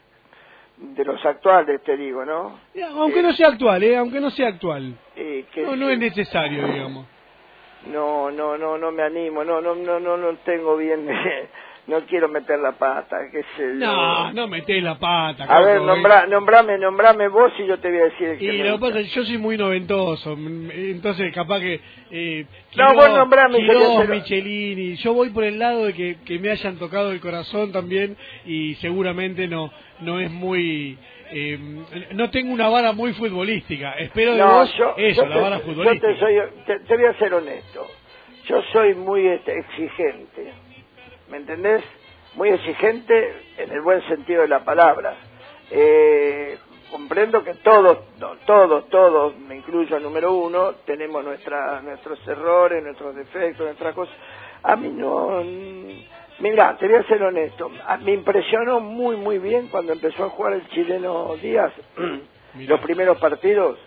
de 0.77 1.05
los 1.05 1.23
actuales, 1.25 1.81
te 1.83 1.95
digo, 1.95 2.25
¿no? 2.25 2.59
Aunque 2.95 3.21
no 3.21 3.33
sea 3.33 3.49
actual, 3.49 3.83
¿eh? 3.83 3.95
Aunque 3.95 4.19
no 4.19 4.31
sea 4.31 4.49
actual. 4.49 4.95
no, 5.57 5.75
no 5.75 5.89
es 5.89 5.99
necesario, 5.99 6.67
digamos. 6.67 7.07
No, 7.87 8.31
no, 8.31 8.57
no, 8.57 8.77
no 8.77 8.91
me 8.91 9.03
animo, 9.03 9.43
no, 9.43 9.61
no, 9.61 9.75
no, 9.75 9.99
no, 9.99 10.17
no 10.17 10.35
tengo 10.45 10.77
bien, 10.77 11.05
no 11.87 12.01
quiero 12.05 12.29
meter 12.29 12.59
la 12.59 12.71
pata, 12.73 13.17
qué 13.31 13.41
sé 13.57 13.63
yo. 13.79 13.85
No, 13.85 14.31
no 14.31 14.47
metés 14.47 14.81
la 14.81 14.97
pata. 14.97 15.43
A 15.43 15.61
ver, 15.61 15.81
nombra, 15.81 16.25
nombrame, 16.25 16.77
nombrame 16.77 17.27
vos 17.27 17.51
y 17.59 17.67
yo 17.67 17.77
te 17.79 17.89
voy 17.89 17.99
a 17.99 18.03
decir. 18.05 18.37
Y 18.41 18.63
lo 18.63 18.75
que 18.75 18.79
pasa 18.79 18.99
es 18.99 19.07
que 19.07 19.15
yo 19.15 19.25
soy 19.25 19.37
muy 19.37 19.57
noventoso, 19.57 20.33
entonces 20.33 21.33
capaz 21.33 21.59
que... 21.59 21.81
Eh, 22.11 22.45
no, 22.77 22.93
vos 22.93 23.09
nombrame. 23.09 23.57
Quirós, 23.57 24.07
Michelini, 24.07 24.95
yo 24.95 25.13
voy 25.13 25.29
por 25.31 25.43
el 25.43 25.59
lado 25.59 25.85
de 25.85 25.93
que, 25.93 26.17
que 26.25 26.39
me 26.39 26.51
hayan 26.51 26.77
tocado 26.77 27.11
el 27.11 27.19
corazón 27.19 27.71
también 27.71 28.15
y 28.45 28.75
seguramente 28.75 29.47
no, 29.47 29.71
no 29.99 30.19
es 30.19 30.31
muy 30.31 30.97
eh, 31.33 32.05
no 32.13 32.29
tengo 32.29 32.53
una 32.53 32.69
vara 32.69 32.91
muy 32.91 33.13
futbolística. 33.13 33.93
Espero 33.93 34.35
de 34.35 34.43
vos 34.43 34.69
eso, 34.97 35.25
la 35.25 35.37
vara 35.37 35.59
futbolística. 35.59 36.07
te, 36.65 36.95
voy 36.95 37.05
a 37.05 37.13
ser 37.17 37.33
honesto. 37.33 37.87
Yo 38.45 38.61
soy 38.71 38.93
muy 38.93 39.27
este, 39.27 39.57
exigente. 39.57 40.53
¿Me 41.29 41.37
entendés? 41.37 41.83
Muy 42.35 42.49
exigente 42.49 43.33
en 43.57 43.71
el 43.71 43.81
buen 43.81 44.01
sentido 44.07 44.41
de 44.41 44.47
la 44.47 44.63
palabra. 44.63 45.15
Eh, 45.71 46.57
comprendo 46.91 47.43
que 47.43 47.55
todos, 47.55 47.97
todos, 48.45 48.89
todos, 48.89 49.35
me 49.37 49.55
incluyo 49.55 49.95
al 49.95 50.03
número 50.03 50.33
uno, 50.33 50.73
tenemos 50.85 51.23
nuestra, 51.23 51.81
nuestros 51.81 52.19
errores, 52.27 52.83
nuestros 52.83 53.15
defectos, 53.15 53.65
nuestras 53.65 53.95
cosas. 53.95 54.15
A 54.61 54.75
mí 54.75 54.89
no 54.89 55.41
Mira, 56.43 56.75
te 56.77 56.87
voy 56.87 56.97
a 56.97 57.03
ser 57.03 57.23
honesto. 57.23 57.71
Me 58.03 58.11
impresionó 58.11 58.81
muy, 58.81 59.15
muy 59.15 59.39
bien 59.39 59.69
cuando 59.69 59.93
empezó 59.93 60.25
a 60.25 60.29
jugar 60.29 60.51
el 60.55 60.67
chileno 60.71 61.37
Díaz. 61.41 61.71
Los 62.67 62.81
primeros 62.81 63.17
partidos 63.17 63.79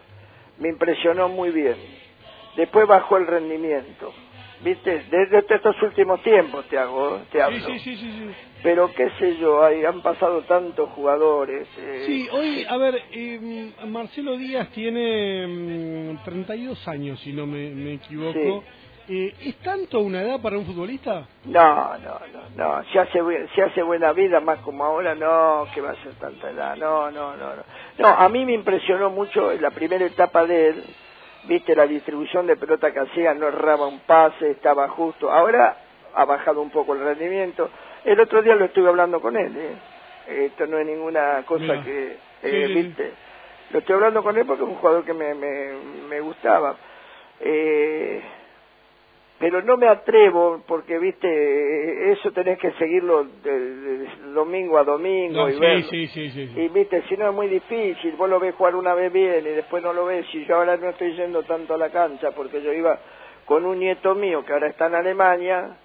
me 0.59 0.71
impresionó 0.71 1.29
muy 1.29 1.51
bien. 1.51 1.77
Después 2.57 2.89
bajó 2.89 3.19
el 3.19 3.27
rendimiento. 3.27 4.11
¿Viste? 4.65 5.05
Desde 5.11 5.55
estos 5.55 5.83
últimos 5.83 6.23
tiempos 6.23 6.67
te 6.69 6.79
hago, 6.79 7.21
te 7.31 7.43
hablo. 7.43 7.59
Sí, 7.59 7.79
sí, 7.79 7.95
sí, 7.95 8.11
sí, 8.11 8.35
Pero 8.63 8.91
qué 8.95 9.11
sé 9.19 9.37
yo, 9.37 9.63
hay, 9.63 9.85
han 9.85 10.01
pasado 10.01 10.41
tantos 10.45 10.89
jugadores. 10.93 11.69
Eh. 11.77 12.05
Sí, 12.07 12.29
hoy, 12.33 12.65
a 12.67 12.79
ver, 12.79 13.03
eh, 13.13 13.71
Marcelo 13.87 14.39
Díaz 14.39 14.71
tiene 14.71 16.17
32 16.25 16.87
mm, 16.87 16.91
años, 16.91 17.21
si 17.21 17.35
no 17.35 17.47
me, 17.47 17.69
me 17.69 17.93
equivoco. 17.93 18.65
Eh, 19.09 19.35
¿Es 19.41 19.57
tanto 19.57 20.01
una 20.01 20.23
edad 20.23 20.41
para 20.41 20.59
un 20.59 20.67
futbolista? 20.67 21.27
No, 21.45 21.97
no, 21.99 22.21
no, 22.33 22.41
no. 22.57 22.85
Si 22.91 22.99
hace, 22.99 23.21
si 23.55 23.61
hace 23.61 23.83
buena 23.83 24.13
vida, 24.13 24.41
más 24.41 24.59
como 24.61 24.85
ahora, 24.85 25.15
no, 25.15 25.67
que 25.73 25.81
va 25.81 25.91
a 25.91 26.03
ser 26.03 26.15
tanta 26.15 26.51
edad. 26.51 26.77
No, 26.77 27.11
no, 27.13 27.37
no, 27.37 27.55
no. 27.55 27.63
No, 27.99 28.09
a 28.09 28.29
mí 28.29 28.45
me 28.45 28.53
impresionó 28.53 29.11
mucho 29.11 29.53
en 29.53 29.63
la 29.63 29.71
primera 29.71 30.05
etapa 30.05 30.45
de 30.45 30.69
él. 30.71 30.85
Viste, 31.45 31.77
la 31.77 31.87
distribución 31.87 32.49
de 32.49 32.57
pelota 32.57 32.93
que 32.93 32.99
hacía, 32.99 33.33
no 33.35 33.47
erraba 33.47 33.87
un 33.87 34.01
pase, 34.01 34.51
estaba 34.51 34.89
justo. 34.89 35.31
Ahora 35.31 35.77
ha 36.15 36.25
bajado 36.25 36.61
un 36.61 36.71
poco 36.71 36.95
el 36.95 37.01
rendimiento. 37.01 37.71
El 38.05 38.19
otro 38.19 38.43
día 38.43 38.57
lo 38.57 38.65
estuve 38.65 38.89
hablando 38.89 39.21
con 39.21 39.37
él, 39.37 39.57
¿eh? 39.57 40.47
Esto 40.47 40.67
no 40.67 40.79
es 40.79 40.87
ninguna 40.87 41.45
cosa 41.47 41.85
que, 41.85 42.17
eh, 42.43 42.67
viste. 42.67 43.13
Lo 43.71 43.79
estoy 43.79 43.95
hablando 43.95 44.25
con 44.25 44.37
él 44.37 44.45
porque 44.45 44.65
es 44.65 44.69
un 44.69 44.77
jugador 44.77 45.05
que 45.05 45.13
me, 45.13 45.35
me, 45.35 45.73
me 46.09 46.21
gustaba. 46.21 46.75
Eh, 47.41 48.23
pero 49.39 49.63
no 49.63 49.77
me 49.77 49.89
atrevo 49.89 50.63
porque 50.67 50.99
viste 50.99 52.13
eso 52.13 52.33
tenés 52.33 52.59
que 52.59 52.73
seguirlo 52.73 53.25
de, 53.43 54.07
domingo 54.33 54.79
a 54.79 54.85
domingo 54.85 55.49
y 55.49 55.83
sí, 55.83 56.07
sí, 56.09 56.31
sí, 56.31 56.53
y 56.57 56.69
viste 56.69 57.03
si 57.09 57.17
no 57.17 57.29
es 57.29 57.35
muy 57.35 57.49
difícil 57.49 58.17
vos 58.17 58.29
lo 58.29 58.41
ves 58.41 58.55
jugar 58.55 58.75
una 58.75 58.95
vez 58.95 59.13
bien 59.13 59.47
y 59.47 59.51
después 59.51 59.83
no 59.83 59.93
lo 59.93 60.07
ves. 60.07 60.27
Y 60.35 60.45
yo 60.45 60.57
ahora 60.57 60.77
no 60.77 60.91
estoy 60.91 61.15
yendo 61.15 61.43
tanto 61.45 61.75
a 61.75 61.79
la 61.79 61.91
cancha 61.91 62.33
porque 62.33 62.63
yo 62.63 62.73
iba 62.73 62.99
con 63.45 63.65
un 63.65 63.79
nieto 63.79 64.15
mío 64.15 64.45
que 64.45 64.53
ahora 64.53 64.69
está 64.69 64.87
en 64.87 64.95
Alemania 64.97 65.77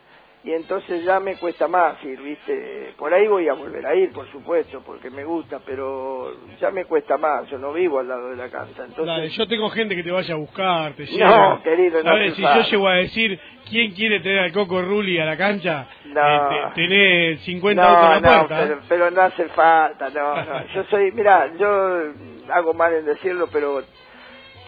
y 0.43 0.53
entonces 0.53 1.03
ya 1.03 1.19
me 1.19 1.35
cuesta 1.35 1.67
más 1.67 2.03
ir, 2.03 2.19
¿viste? 2.19 2.93
Por 2.97 3.13
ahí 3.13 3.27
voy 3.27 3.47
a 3.47 3.53
volver 3.53 3.85
a 3.85 3.93
ir, 3.93 4.11
por 4.11 4.29
supuesto, 4.31 4.81
porque 4.83 5.11
me 5.11 5.23
gusta, 5.23 5.59
pero 5.63 6.33
ya 6.59 6.71
me 6.71 6.85
cuesta 6.85 7.15
más, 7.17 7.47
yo 7.49 7.59
no 7.59 7.71
vivo 7.71 7.99
al 7.99 8.07
lado 8.07 8.29
de 8.29 8.37
la 8.37 8.49
cancha. 8.49 8.85
Entonces... 8.85 9.35
yo 9.35 9.47
tengo 9.47 9.69
gente 9.69 9.95
que 9.95 10.01
te 10.01 10.11
vaya 10.11 10.33
a 10.33 10.37
buscar, 10.37 10.93
te 10.93 11.05
No, 11.17 11.61
querido, 11.61 12.01
no. 12.01 12.35
si 12.35 12.41
yo 12.41 12.61
llego 12.71 12.87
a 12.87 12.95
decir 12.95 13.39
quién 13.69 13.91
quiere 13.91 14.19
tener 14.21 14.39
al 14.39 14.51
Coco 14.51 14.81
Rulli 14.81 15.19
a 15.19 15.25
la 15.25 15.37
cancha, 15.37 15.87
no. 16.05 16.51
Eh, 16.51 16.71
tenés 16.73 17.41
50 17.41 17.83
autos 17.83 18.17
en 18.17 18.23
la 18.23 18.47
puerta. 18.47 18.63
Pero, 18.63 18.79
pero 18.89 19.11
no 19.11 19.21
hace 19.21 19.47
falta, 19.49 20.09
no, 20.09 20.43
no. 20.43 20.65
Yo 20.73 20.83
soy, 20.85 21.11
mira, 21.11 21.51
yo 21.59 22.13
hago 22.51 22.73
mal 22.73 22.93
en 22.93 23.05
decirlo, 23.05 23.47
pero 23.51 23.83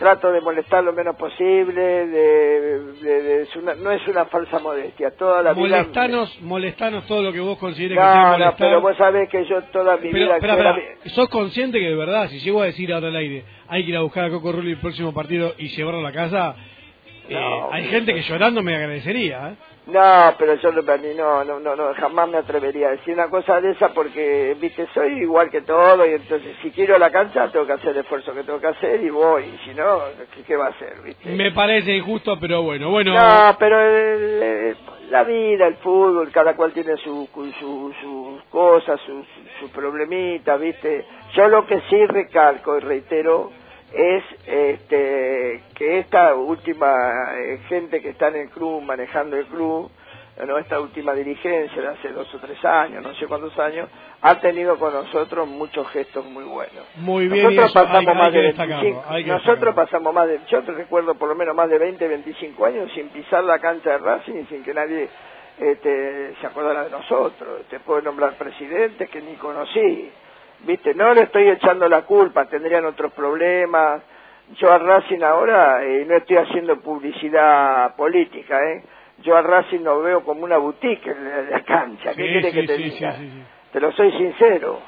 trato 0.03 0.33
de 0.33 0.41
molestar 0.41 0.83
lo 0.83 0.91
menos 0.91 1.15
posible, 1.15 1.81
de, 2.07 3.47
no 3.81 3.91
es 3.91 4.05
una 4.05 4.25
falsa 4.25 4.59
modestia, 4.59 5.11
toda 5.11 5.41
la 5.41 5.53
molestanos, 5.53 6.35
vida... 6.35 6.45
Molestanos 6.45 7.07
todo 7.07 7.23
lo 7.23 7.31
que 7.31 7.39
vos 7.39 7.57
consideres 7.57 7.97
que 7.97 8.03
sea 8.03 8.31
molestar. 8.31 8.51
No, 8.51 8.57
pero 8.57 8.81
vos 8.81 8.97
sabés 8.97 9.29
que 9.29 9.45
yo 9.45 9.61
toda 9.71 9.95
mi 9.95 10.11
vida... 10.11 10.39
¿Sos 11.05 11.29
consciente 11.29 11.79
que 11.79 11.87
de 11.87 11.95
verdad, 11.95 12.27
si 12.27 12.39
llego 12.39 12.61
a 12.61 12.65
decir 12.65 12.93
ahora 12.93 13.07
al 13.07 13.15
aire, 13.15 13.45
hay 13.69 13.85
que 13.85 13.91
ir 13.91 13.97
a 13.97 14.01
buscar 14.01 14.25
a 14.25 14.29
Coco 14.29 14.51
Rulli 14.51 14.71
el 14.71 14.79
próximo 14.79 15.13
partido 15.13 15.53
y 15.57 15.69
llevarlo 15.69 16.01
a 16.01 16.03
la 16.03 16.11
casa, 16.11 16.55
eh, 17.29 17.61
hay 17.71 17.85
gente 17.85 18.13
que 18.13 18.23
llorando 18.23 18.61
me 18.61 18.75
agradecería, 18.75 19.51
¿eh? 19.51 19.55
No, 19.85 20.33
pero 20.39 20.55
yo 20.55 20.71
no, 20.71 21.43
no, 21.43 21.59
no, 21.59 21.75
no, 21.75 21.93
jamás 21.95 22.29
me 22.29 22.37
atrevería 22.37 22.87
a 22.87 22.91
decir 22.91 23.13
una 23.13 23.29
cosa 23.29 23.59
de 23.59 23.71
esa 23.71 23.89
porque, 23.89 24.55
viste, 24.59 24.87
soy 24.93 25.23
igual 25.23 25.49
que 25.49 25.61
todo 25.61 26.05
y 26.05 26.13
entonces 26.13 26.55
si 26.61 26.71
quiero 26.71 26.97
la 26.97 27.11
cancha 27.11 27.49
tengo 27.51 27.65
que 27.65 27.73
hacer 27.73 27.89
el 27.89 27.97
esfuerzo 27.97 28.33
que 28.33 28.43
tengo 28.43 28.61
que 28.61 28.67
hacer 28.67 29.03
y 29.03 29.09
voy, 29.09 29.43
y 29.43 29.57
si 29.65 29.73
no, 29.75 29.99
¿qué, 30.47 30.55
va 30.55 30.67
a 30.67 30.69
hacer, 30.69 31.01
viste? 31.03 31.29
Me 31.29 31.51
parece 31.51 31.91
injusto, 31.97 32.39
pero 32.39 32.63
bueno, 32.63 32.91
bueno. 32.91 33.13
No, 33.13 33.57
pero 33.59 33.77
la 35.09 35.23
vida, 35.25 35.67
el 35.67 35.75
fútbol, 35.75 36.31
cada 36.31 36.55
cual 36.55 36.71
tiene 36.71 36.95
sus 36.97 37.29
su, 37.29 37.93
su 38.01 38.39
cosas, 38.49 39.01
sus 39.01 39.25
su 39.59 39.69
problemitas, 39.69 40.59
viste. 40.61 41.05
Yo 41.35 41.49
lo 41.49 41.65
que 41.65 41.81
sí 41.89 42.05
recalco 42.05 42.77
y 42.77 42.79
reitero 42.79 43.51
es 43.93 44.23
este, 44.47 45.63
que 45.75 45.99
esta 45.99 46.33
última 46.35 46.95
eh, 47.37 47.59
gente 47.69 48.01
que 48.01 48.09
está 48.09 48.29
en 48.29 48.37
el 48.37 48.49
club, 48.49 48.81
manejando 48.81 49.37
el 49.37 49.45
club, 49.45 49.91
¿no? 50.47 50.57
esta 50.57 50.79
última 50.79 51.13
dirigencia 51.13 51.79
de 51.79 51.87
hace 51.89 52.09
dos 52.09 52.33
o 52.33 52.39
tres 52.39 52.63
años, 52.65 53.03
no 53.03 53.13
sé 53.15 53.27
cuántos 53.27 53.57
años, 53.59 53.87
ha 54.21 54.39
tenido 54.39 54.77
con 54.79 54.93
nosotros 54.93 55.47
muchos 55.47 55.87
gestos 55.89 56.25
muy 56.25 56.43
buenos. 56.43 56.83
Muy 56.95 57.27
bien, 57.27 57.55
nosotros 57.55 57.71
pasamos 57.73 58.15
más 58.15 58.33
de 58.33 59.23
nosotros 59.25 59.75
pasamos 59.75 60.13
más 60.13 60.27
de, 60.27 60.39
yo 60.49 60.63
te 60.63 60.71
recuerdo 60.71 61.13
por 61.15 61.29
lo 61.29 61.35
menos 61.35 61.55
más 61.55 61.69
de 61.69 61.77
20, 61.77 62.07
25 62.07 62.65
años 62.65 62.91
sin 62.95 63.09
pisar 63.09 63.43
la 63.43 63.59
cancha 63.59 63.91
de 63.91 63.97
Racing 63.99 64.33
y 64.41 64.45
sin 64.45 64.63
que 64.63 64.73
nadie 64.73 65.07
este, 65.59 66.33
se 66.41 66.47
acordara 66.47 66.85
de 66.85 66.89
nosotros. 66.89 67.67
Te 67.69 67.79
puedo 67.79 68.01
nombrar 68.01 68.33
presidentes 68.37 69.07
que 69.09 69.21
ni 69.21 69.35
conocí, 69.35 70.11
viste, 70.63 70.93
no 70.93 71.13
le 71.13 71.23
estoy 71.23 71.49
echando 71.49 71.87
la 71.87 72.03
culpa, 72.03 72.45
tendrían 72.45 72.85
otros 72.85 73.13
problemas, 73.13 74.01
yo 74.57 74.71
a 74.71 74.77
Racing 74.77 75.21
ahora 75.21 75.83
eh, 75.83 76.05
no 76.05 76.15
estoy 76.17 76.37
haciendo 76.37 76.79
publicidad 76.79 77.95
política, 77.95 78.59
¿eh? 78.71 78.83
Yo 79.21 79.35
a 79.37 79.41
Racing 79.41 79.79
lo 79.79 80.01
veo 80.01 80.23
como 80.23 80.43
una 80.43 80.57
boutique 80.57 81.07
en 81.07 81.49
la, 81.49 81.63
cancha. 81.63 82.11
¿Qué 82.11 82.23
quiere 82.23 82.51
que 82.51 82.63
te 82.63 82.77
diga? 82.77 83.15
te 83.71 83.79
lo 83.79 83.91
soy 83.93 84.11
sincero. 84.11 84.79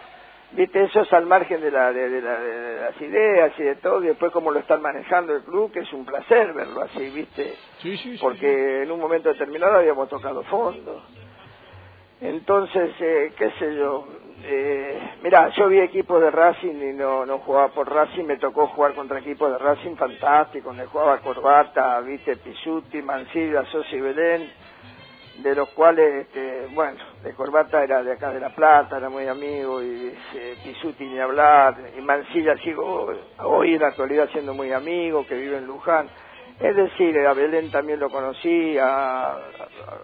Viste, 0.51 0.83
eso 0.83 1.01
es 1.01 1.11
al 1.11 1.25
margen 1.25 1.59
de, 1.59 1.71
la, 1.71 1.91
de, 1.91 2.21
las 2.21 3.01
ideas 3.01 3.51
y 3.57 3.63
de 3.63 3.75
todo, 3.75 4.03
y 4.03 4.07
después 4.07 4.31
cómo 4.31 4.51
lo 4.51 4.59
están 4.59 4.81
manejando 4.81 5.35
el 5.35 5.43
club, 5.43 5.71
que 5.71 5.79
es 5.79 5.91
un 5.91 6.05
placer 6.05 6.53
verlo 6.53 6.81
así, 6.83 7.09
viste. 7.09 7.55
Porque 8.21 8.83
en 8.83 8.91
un 8.91 8.99
momento 8.99 9.29
determinado 9.29 9.77
habíamos 9.77 10.07
tocado 10.07 10.43
fondo. 10.43 11.03
Entonces, 12.21 12.91
eh, 12.99 13.33
qué 13.37 13.51
sé 13.59 13.75
yo, 13.75 14.07
eh, 14.43 14.99
mira, 15.23 15.49
yo 15.49 15.67
vi 15.67 15.79
equipos 15.79 16.21
de 16.21 16.29
Racing 16.29 16.75
y 16.75 16.93
no, 16.93 17.25
no 17.25 17.39
jugaba 17.39 17.69
por 17.69 17.91
Racing, 17.91 18.25
me 18.25 18.37
tocó 18.37 18.67
jugar 18.67 18.93
contra 18.93 19.19
equipos 19.19 19.51
de 19.51 19.57
Racing 19.57 19.95
fantásticos, 19.95 20.75
donde 20.75 20.85
jugaba 20.87 21.19
Corbata, 21.19 21.99
viste, 22.01 22.35
Pisuti, 22.37 23.01
Mancilla, 23.01 23.63
Sosi 23.65 23.99
Belén, 23.99 24.51
de 25.37 25.55
los 25.55 25.69
cuales, 25.69 26.27
este, 26.27 26.67
bueno, 26.73 26.97
de 27.23 27.33
Corbata 27.33 27.83
era 27.83 28.03
de 28.03 28.13
acá 28.13 28.31
de 28.31 28.39
La 28.39 28.53
Plata, 28.53 28.97
era 28.97 29.09
muy 29.09 29.27
amigo, 29.27 29.81
y 29.81 30.13
eh, 30.35 30.57
Pisuti 30.63 31.05
ni 31.05 31.19
hablar, 31.19 31.75
y 31.97 32.01
Mancilla 32.01 32.57
sigo 32.57 33.13
hoy 33.39 33.75
en 33.75 33.81
la 33.81 33.87
actualidad 33.87 34.29
siendo 34.31 34.53
muy 34.53 34.71
amigo, 34.71 35.25
que 35.25 35.35
vive 35.35 35.57
en 35.57 35.65
Luján. 35.65 36.09
Es 36.59 36.75
decir, 36.75 37.17
a 37.19 37.33
Belén 37.33 37.69
también 37.71 37.99
lo 37.99 38.09
conocí, 38.09 38.77
a, 38.77 39.37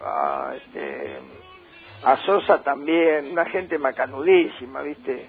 a 0.04 0.54
este, 0.54 1.18
a 2.04 2.16
Sosa 2.24 2.62
también, 2.62 3.32
una 3.32 3.44
gente 3.46 3.78
macanudísima, 3.78 4.82
¿viste? 4.82 5.26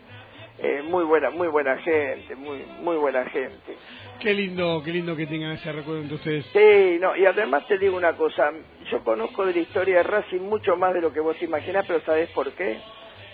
Eh, 0.60 0.82
muy 0.84 1.04
buena, 1.04 1.30
muy 1.30 1.48
buena 1.48 1.78
gente, 1.78 2.36
muy 2.36 2.64
muy 2.82 2.96
buena 2.98 3.26
gente. 3.26 3.78
Qué 4.20 4.34
lindo, 4.34 4.82
qué 4.84 4.92
lindo 4.92 5.16
que 5.16 5.26
tengan 5.26 5.52
ese 5.52 5.72
recuerdo 5.72 6.02
entre 6.02 6.16
ustedes. 6.16 6.46
Sí, 6.54 7.00
no, 7.02 7.16
y 7.16 7.26
además 7.26 7.68
te 7.68 7.78
digo 7.78 7.98
una 7.98 8.14
cosa, 8.14 8.52
yo 8.90 9.04
conozco 9.04 9.46
de 9.46 9.54
la 9.54 9.60
historia 9.60 9.98
de 9.98 10.04
Racing 10.04 10.42
mucho 10.42 10.78
más 10.78 10.94
de 10.94 11.02
lo 11.02 11.12
que 11.12 11.20
vos 11.20 11.42
imaginás, 11.42 11.86
pero 11.88 12.02
¿sabés 12.02 12.30
por 12.30 12.52
qué? 12.52 12.78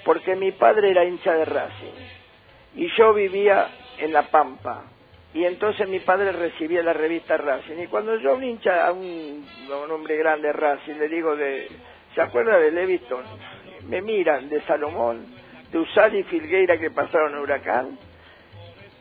Porque 0.06 0.36
mi 0.36 0.52
padre 0.54 0.92
era 0.92 1.06
hincha 1.06 1.34
de 1.34 1.46
Racing 1.46 2.20
y 2.76 2.88
yo 2.98 3.14
vivía 3.14 3.68
en 4.00 4.14
La 4.14 4.24
Pampa. 4.24 4.86
Y 5.34 5.44
entonces 5.44 5.88
mi 5.88 6.00
padre 6.00 6.32
recibía 6.32 6.82
la 6.82 6.94
revista 6.94 7.38
Racing. 7.38 7.78
Y 7.84 7.88
cuando 7.88 8.18
yo 8.18 8.34
un 8.34 8.44
hincha, 8.44 8.88
a 8.88 8.92
un, 8.92 9.46
a 9.72 9.76
un 9.78 9.92
hombre 9.92 10.18
grande 10.18 10.52
Racing, 10.52 10.96
le 10.96 11.08
digo 11.08 11.36
de, 11.36 11.68
¿Se 12.16 12.22
acuerda 12.22 12.58
de 12.58 12.72
Leviston? 12.72 13.24
Me 13.88 14.02
miran 14.02 14.50
de 14.50 14.62
Salomón, 14.62 15.26
de 15.72 15.80
Usal 15.80 16.16
y 16.16 16.24
Filgueira 16.24 16.78
que 16.78 16.92
pasaron 16.92 17.36
a 17.36 17.42
Huracán. 17.42 17.98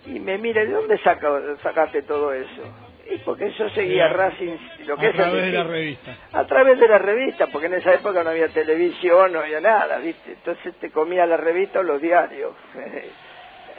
Y 0.06 0.20
me 0.20 0.38
mira, 0.38 0.64
¿de 0.64 0.70
dónde 0.70 0.98
saca, 0.98 1.28
sacaste 1.62 2.02
todo 2.02 2.32
eso? 2.32 2.62
Y 3.10 3.18
porque 3.18 3.50
yo 3.52 3.68
seguía 3.70 4.08
Racing, 4.08 4.56
lo 4.84 4.96
que 4.96 5.06
a 5.06 5.12
través 5.12 5.46
de 5.46 5.52
la 5.52 5.64
revista. 5.64 6.16
A 6.32 6.44
través 6.46 6.78
de 6.78 6.88
la 6.88 6.98
revista, 6.98 7.46
porque 7.46 7.66
en 7.66 7.74
esa 7.74 7.94
época 7.94 8.22
no 8.22 8.30
había 8.30 8.48
televisión, 8.48 9.32
no 9.32 9.40
había 9.40 9.60
nada, 9.60 9.98
¿viste? 9.98 10.32
Entonces 10.32 10.74
te 10.76 10.90
comía 10.90 11.24
la 11.24 11.38
revista 11.38 11.80
o 11.80 11.82
los 11.82 12.00
diarios. 12.00 12.52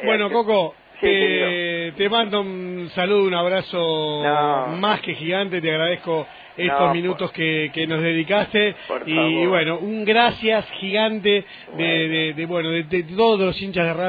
Bueno, 0.01 0.27
este, 0.27 0.33
Coco, 0.33 0.75
te 1.01 2.09
mando 2.09 2.39
un 2.39 2.89
saludo, 2.95 3.23
un 3.23 3.33
abrazo 3.33 4.23
más 4.77 5.01
que 5.01 5.13
gigante, 5.13 5.59
te 5.59 5.69
agradezco 5.69 6.25
estos 6.59 6.93
minutos 6.93 7.31
que, 7.31 7.71
que, 7.73 7.87
nos 7.87 8.01
dedicaste. 8.01 8.75
Y 9.05 9.45
bueno, 9.45 9.79
un 9.79 10.05
gracias 10.05 10.69
gigante 10.79 11.45
de, 11.77 12.33
de, 12.35 12.45
bueno 12.45 12.69
de, 12.69 12.83
de 12.83 13.03
todos 13.03 13.39
los 13.39 13.61
hinchas 13.61 13.85
de 13.85 13.93
Racing 13.93 13.99